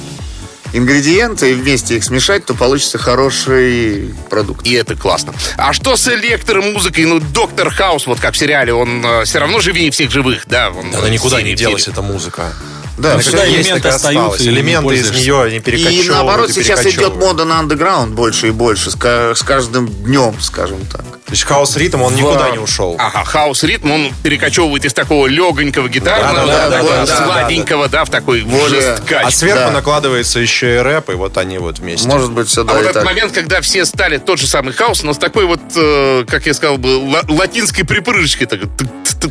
ингредиенты 0.72 1.52
и 1.52 1.54
вместе 1.54 1.96
их 1.96 2.04
смешать, 2.04 2.44
то 2.44 2.54
получится 2.54 2.98
хороший 2.98 4.14
продукт. 4.30 4.66
И 4.66 4.72
это 4.72 4.96
классно. 4.96 5.34
А 5.56 5.72
что 5.72 5.96
с 5.96 6.08
электромузыкой? 6.08 7.04
Ну, 7.04 7.20
Доктор 7.20 7.70
Хаус, 7.70 8.06
вот 8.06 8.20
как 8.20 8.34
в 8.34 8.36
сериале, 8.36 8.74
он 8.74 9.04
все 9.24 9.38
равно 9.38 9.60
живее 9.60 9.90
всех 9.90 10.10
живых, 10.10 10.44
да? 10.46 10.70
Он, 10.70 10.94
Она 10.94 11.08
никуда 11.08 11.38
серии 11.38 11.50
не 11.50 11.54
делась, 11.54 11.88
эта 11.88 12.02
музыка. 12.02 12.52
Да, 12.98 13.18
всегда 13.18 13.44
есть, 13.44 13.68
элементы 13.68 13.88
остаются, 13.88 14.44
Элементы 14.44 14.94
из 14.96 15.10
нее 15.10 15.50
не 15.50 15.60
перекочевывают. 15.60 16.06
И 16.06 16.10
наоборот, 16.10 16.52
сейчас 16.52 16.86
идет 16.86 17.16
мода 17.16 17.44
на 17.44 17.58
андеграунд 17.58 18.12
больше 18.12 18.48
и 18.48 18.50
больше, 18.50 18.90
с 18.90 18.96
каждым 19.42 19.88
днем, 19.88 20.36
скажем 20.40 20.84
так. 20.86 21.04
То 21.32 21.34
есть 21.34 21.44
хаос 21.44 21.78
ритм, 21.78 22.02
он 22.02 22.14
никуда 22.14 22.50
не 22.50 22.58
ушел. 22.58 22.94
Ага, 22.98 23.24
хаос-ритм, 23.24 23.90
он 23.90 24.12
перекочевывает 24.22 24.84
из 24.84 24.92
такого 24.92 25.26
легонького 25.26 25.88
гитарного, 25.88 26.46
Да, 26.46 26.68
да, 26.68 27.06
сладенького, 27.06 27.88
да, 27.88 28.04
в 28.04 28.10
такой 28.10 28.46
жесткач. 28.68 29.24
А 29.24 29.30
сверху 29.30 29.70
накладывается 29.70 30.40
еще 30.40 30.74
и 30.74 30.78
рэп, 30.80 31.08
и 31.08 31.14
вот 31.14 31.38
они 31.38 31.56
вот 31.56 31.78
вместе. 31.78 32.06
Может 32.06 32.32
быть, 32.32 32.48
все 32.48 32.60
А 32.60 32.64
да 32.64 32.74
вот 32.74 32.84
этот 32.84 33.04
момент, 33.04 33.32
когда 33.32 33.62
все 33.62 33.86
стали 33.86 34.18
тот 34.18 34.40
же 34.40 34.46
самый 34.46 34.74
хаос, 34.74 35.04
но 35.04 35.14
с 35.14 35.18
такой 35.18 35.46
вот, 35.46 35.60
э, 35.74 36.26
как 36.28 36.44
я 36.44 36.52
сказал 36.52 36.76
бы, 36.76 36.98
ла- 36.98 37.22
латинской 37.26 37.86
припрыжкой. 37.86 38.46
Так, 38.46 38.60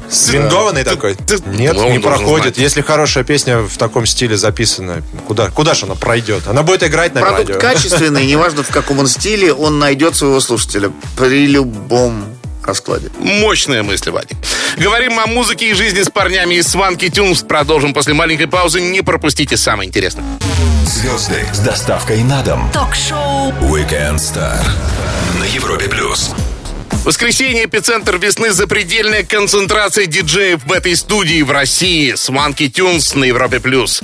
Свингованный 0.10 0.84
такой? 0.84 1.16
Нет, 1.46 1.76
не 1.76 2.00
проходит. 2.00 2.58
Если 2.58 2.82
хорошая 2.82 3.24
песня 3.24 3.60
в 3.60 3.78
таком 3.78 4.08
стиле 4.08 4.38
записана, 4.38 5.04
куда, 5.28 5.50
куда 5.52 5.76
же 5.76 5.86
она 5.86 5.94
пройдет? 5.94 6.48
Она 6.48 6.64
будет 6.64 6.82
играть 6.82 7.14
на 7.14 7.22
Продукт 7.22 7.50
радио. 7.50 7.60
качественный, 7.60 8.26
неважно 8.26 8.64
в 8.64 8.70
каком 8.70 8.98
он 8.98 9.08
стиле, 9.08 9.54
он 9.54 9.78
найдет 9.78 10.16
своего 10.16 10.40
слушателя 10.40 10.92
при 11.16 11.46
любом 11.46 11.91
раскладе. 12.64 13.10
Мощная 13.20 13.84
мысль, 13.84 14.12
Вадик. 14.12 14.38
Говорим 14.78 15.20
о 15.20 15.28
музыке 15.28 15.72
и 15.72 15.74
жизни 15.74 16.02
с 16.04 16.10
парнями 16.10 16.56
из 16.56 16.68
Сванки 16.68 17.10
Тюнс. 17.10 17.42
Продолжим 17.42 17.94
после 17.94 18.14
маленькой 18.14 18.48
паузы. 18.48 18.82
Не 18.82 19.02
пропустите 19.02 19.58
самое 19.58 19.88
интересное. 19.88 20.24
Звезды 20.86 21.46
с 21.54 21.60
доставкой 21.60 22.24
на 22.24 22.42
дом. 22.44 22.70
Ток-шоу 22.74 23.52
Weekend 23.62 24.16
Star 24.16 24.60
на 25.40 25.44
Европе 25.46 25.88
плюс. 25.90 26.32
Воскресенье, 27.04 27.66
эпицентр 27.66 28.18
весны, 28.18 28.52
запредельная 28.52 29.24
концентрация 29.24 30.06
диджеев 30.06 30.64
в 30.64 30.72
этой 30.72 30.96
студии 30.96 31.42
в 31.42 31.50
России. 31.50 32.14
Сванки 32.14 32.70
Тюнс 32.70 33.16
на 33.16 33.24
Европе+. 33.24 33.60
плюс. 33.60 34.02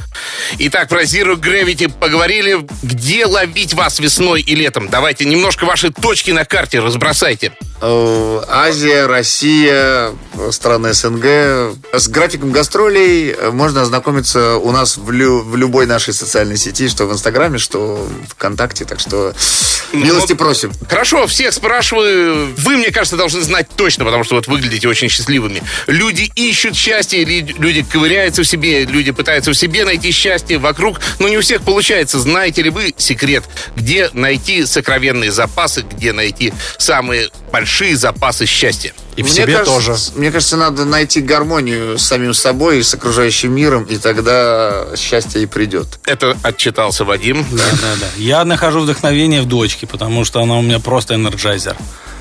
Итак, 0.57 0.89
про 0.89 1.03
Zero 1.03 1.35
Gravity 1.35 1.91
поговорили. 1.93 2.65
Где 2.81 3.27
ловить 3.27 3.75
вас 3.75 3.99
весной 3.99 4.41
и 4.41 4.55
летом? 4.55 4.89
Давайте 4.89 5.25
немножко 5.25 5.65
ваши 5.65 5.91
точки 5.91 6.31
на 6.31 6.43
карте 6.43 6.79
разбросайте. 6.79 7.51
Э, 7.79 8.41
Азия, 8.47 9.05
Россия, 9.05 10.11
страны 10.51 10.93
СНГ. 10.93 11.75
С 11.93 12.07
графиком 12.07 12.51
гастролей 12.51 13.31
э, 13.31 13.51
можно 13.51 13.83
ознакомиться 13.83 14.55
у 14.57 14.71
нас 14.71 14.97
в, 14.97 15.11
лю- 15.11 15.43
в 15.43 15.55
любой 15.55 15.85
нашей 15.85 16.13
социальной 16.13 16.57
сети, 16.57 16.87
что 16.87 17.05
в 17.05 17.13
Инстаграме, 17.13 17.59
что 17.59 18.07
ВКонтакте. 18.29 18.85
Так 18.85 18.99
что 18.99 19.31
милости 19.93 20.31
вот- 20.31 20.39
просим. 20.39 20.71
Хорошо, 20.89 21.27
всех 21.27 21.53
спрашиваю. 21.53 22.51
Вы, 22.57 22.77
мне 22.77 22.89
кажется, 22.91 23.15
должны 23.15 23.41
знать 23.41 23.67
точно, 23.75 24.05
потому 24.05 24.23
что 24.23 24.35
вот 24.35 24.47
выглядите 24.47 24.87
очень 24.87 25.09
счастливыми. 25.09 25.61
Люди 25.85 26.31
ищут 26.35 26.75
счастье, 26.75 27.23
люди 27.23 27.83
ковыряются 27.83 28.41
в 28.41 28.47
себе, 28.47 28.85
люди 28.85 29.11
пытаются 29.11 29.51
в 29.51 29.55
себе 29.55 29.85
найти 29.85 30.11
счастье 30.11 30.57
вокруг, 30.57 30.99
но 31.19 31.27
не 31.27 31.37
у 31.37 31.41
всех 31.41 31.61
получается. 31.61 32.19
Знаете 32.19 32.63
ли 32.63 32.71
вы 32.71 32.95
секрет, 32.97 33.43
где 33.75 34.09
найти 34.13 34.65
сокровенные 34.65 35.31
запасы, 35.31 35.85
где 35.91 36.11
найти 36.11 36.53
самые 36.79 37.29
большие 37.51 37.66
запасы 37.95 38.45
счастья? 38.45 38.93
И 39.15 39.23
в 39.23 39.25
Мне 39.25 39.33
себе 39.33 39.53
кажется, 39.53 39.73
тоже. 39.73 39.95
Мне 40.15 40.31
кажется, 40.31 40.57
надо 40.57 40.85
найти 40.85 41.21
гармонию 41.21 41.97
с 41.97 42.03
самим 42.03 42.33
собой 42.33 42.79
и 42.79 42.83
с 42.83 42.93
окружающим 42.93 43.53
миром, 43.53 43.83
и 43.83 43.97
тогда 43.97 44.87
счастье 44.95 45.43
и 45.43 45.45
придет. 45.45 45.99
Это 46.05 46.37
отчитался 46.43 47.03
Вадим. 47.03 47.45
Да, 47.51 47.63
да, 47.71 47.95
да. 47.99 48.07
Я 48.17 48.45
нахожу 48.45 48.81
вдохновение 48.81 49.41
в 49.41 49.45
дочке, 49.45 49.87
потому 49.87 50.23
что 50.23 50.41
она 50.41 50.57
у 50.57 50.61
меня 50.61 50.79
просто 50.79 51.15
энерджайзер. 51.15 51.75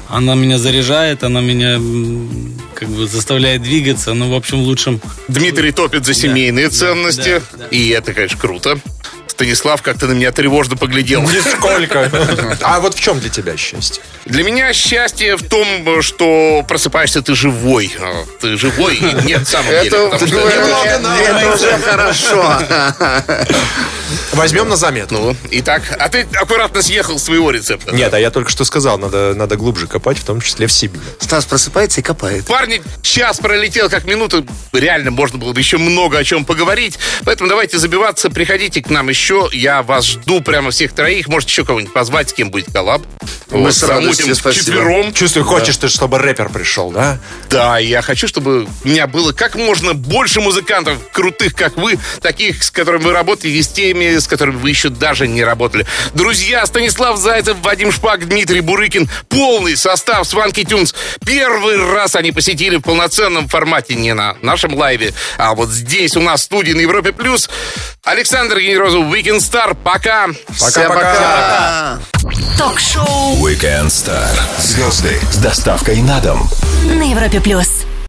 Она 0.09 0.35
меня 0.37 0.57
заряжает, 0.57 1.25
она 1.25 1.41
меня 1.41 1.81
как 2.75 2.89
бы 2.89 3.07
заставляет 3.09 3.63
двигаться, 3.63 4.15
ну, 4.15 4.31
в 4.31 4.35
общем, 4.35 4.63
в 4.63 4.67
лучшем... 4.67 5.01
Дмитрий 5.27 5.73
топит 5.73 6.07
за 6.07 6.15
семейные 6.15 6.69
ценности, 6.69 7.43
да, 7.53 7.59
да. 7.59 7.67
и 7.71 7.89
это, 7.89 8.13
конечно, 8.13 8.39
круто. 8.39 8.79
Станислав 9.29 9.83
как-то 9.83 10.07
на 10.07 10.13
меня 10.13 10.33
тревожно 10.33 10.77
поглядел. 10.77 11.23
Нисколько. 11.23 12.11
А 12.63 12.81
вот 12.81 12.95
в 12.95 13.01
чем 13.01 13.21
для 13.21 13.29
тебя 13.31 13.57
счастье? 13.57 14.03
Для 14.25 14.43
меня 14.43 14.73
счастье 14.73 15.37
в 15.37 15.43
том, 15.49 15.67
что 16.03 16.65
просыпаешься 16.67 17.23
ты 17.23 17.35
живой. 17.35 17.95
А, 18.01 18.25
Ты 18.41 18.57
живой 18.57 18.97
и 18.97 19.27
нет 19.27 19.43
в 19.47 19.51
самом 19.51 19.71
деле. 19.71 19.89
Это, 19.89 20.09
потому 20.09 20.27
что 20.27 20.39
это- 20.49 20.61
немного 20.65 20.85
это- 20.89 20.99
надо. 21.01 21.23
это 21.23 21.55
уже 21.55 21.79
хорошо. 21.79 22.59
Возьмем 24.33 24.69
на 24.69 24.77
заметку. 24.77 25.15
Ну, 25.17 25.37
итак, 25.51 25.83
а 25.99 26.09
ты 26.09 26.27
аккуратно 26.35 26.83
съехал 26.83 27.19
с 27.19 27.25
своего 27.25 27.51
рецепта. 27.51 27.95
Нет, 27.95 28.13
а 28.15 28.21
я 28.21 28.31
только 28.31 28.51
что 28.51 28.65
сказал, 28.65 28.99
надо, 28.99 29.35
надо 29.35 29.57
глубже 29.57 29.87
копать, 29.87 30.19
в 30.19 30.25
том 30.25 30.41
числе 30.41 30.67
в 30.67 30.73
себе. 30.73 30.99
Стас 31.21 31.45
просыпается 31.47 32.01
и 32.01 32.03
копает. 32.03 32.45
Парни, 32.47 32.83
час 33.03 33.39
пролетел 33.39 33.89
как 33.89 34.05
минута. 34.05 34.45
Реально 34.73 35.11
можно 35.11 35.39
было 35.39 35.53
бы 35.53 35.61
еще 35.61 35.79
много 35.79 36.19
о 36.19 36.25
чем 36.25 36.45
поговорить. 36.45 36.99
Поэтому 37.25 37.49
давайте 37.49 37.79
забиваться. 37.79 38.31
Приходите 38.31 38.83
к 38.83 38.91
нам 38.91 39.09
еще 39.09 39.16
еще. 39.17 39.49
Я 39.53 39.83
вас 39.83 40.05
жду 40.05 40.41
прямо 40.41 40.71
всех 40.71 40.93
троих. 40.93 41.29
Может, 41.29 41.49
еще 41.49 41.65
кого-нибудь 41.65 41.93
позвать, 41.93 42.31
с 42.31 42.33
кем 42.33 42.51
будет 42.51 42.73
коллаб. 42.73 43.03
Мы 43.51 43.73
с 43.73 43.83
радостью, 43.83 44.35
вчетвером. 44.35 45.13
Чувствую, 45.15 45.45
хочешь 45.45 45.77
ты, 45.77 45.89
чтобы 45.89 46.19
рэпер 46.19 46.51
пришел, 46.51 46.91
да? 46.91 47.19
Да, 47.49 47.79
я 47.79 48.03
хочу, 48.03 48.29
чтобы 48.29 48.65
у 48.85 48.89
меня 48.89 49.07
было 49.07 49.33
как 49.33 49.55
можно 49.55 49.95
больше 49.95 50.41
музыкантов 50.41 50.99
крутых, 51.13 51.55
как 51.55 51.77
вы, 51.77 51.99
таких, 52.21 52.63
с 52.63 52.71
которыми 52.71 53.05
вы 53.05 53.13
работаете, 53.13 53.57
и 53.57 53.63
с 53.63 53.69
теми, 53.69 54.19
с 54.19 54.27
которыми 54.27 54.57
вы 54.57 54.71
еще 54.71 54.91
даже 54.91 55.27
не 55.27 55.43
работали. 55.43 55.87
Друзья, 56.13 56.67
Станислав 56.67 57.19
Зайцев, 57.19 57.57
Вадим 57.63 57.93
Шпак, 57.93 58.29
Дмитрий 58.29 58.61
Бурыкин. 58.61 59.09
Полный 59.29 59.77
состав 59.77 60.27
Сванки 60.27 60.65
Тюнс. 60.65 60.95
Первый 61.25 61.77
раз 61.93 62.17
они 62.17 62.33
посетили 62.33 62.77
в 62.77 62.83
полноценном 62.83 63.49
формате, 63.49 63.95
не 63.95 64.13
на 64.13 64.37
нашем 64.43 64.75
лайве, 64.75 65.15
а 65.39 65.55
вот 65.55 65.71
здесь 65.71 66.17
у 66.17 66.21
нас 66.21 66.41
в 66.41 66.45
студии 66.45 66.73
на 66.73 66.81
Европе 66.81 67.13
Плюс. 67.13 67.49
Александр 68.03 68.61
Генерозов, 68.61 69.06
Weekend 69.13 69.39
Star. 69.41 69.77
Пока. 69.85 70.29
Всем 70.51 70.89
пока. 70.89 71.99
Ток-шоу 72.59 73.37
Weekend 73.37 73.87
Star. 73.87 74.29
Звезды 74.59 75.21
с 75.31 75.37
доставкой 75.37 76.03
на 76.03 76.21
дом. 76.21 76.49
на 76.85 77.03
Европе 77.11 77.41
плюс. 77.41 77.76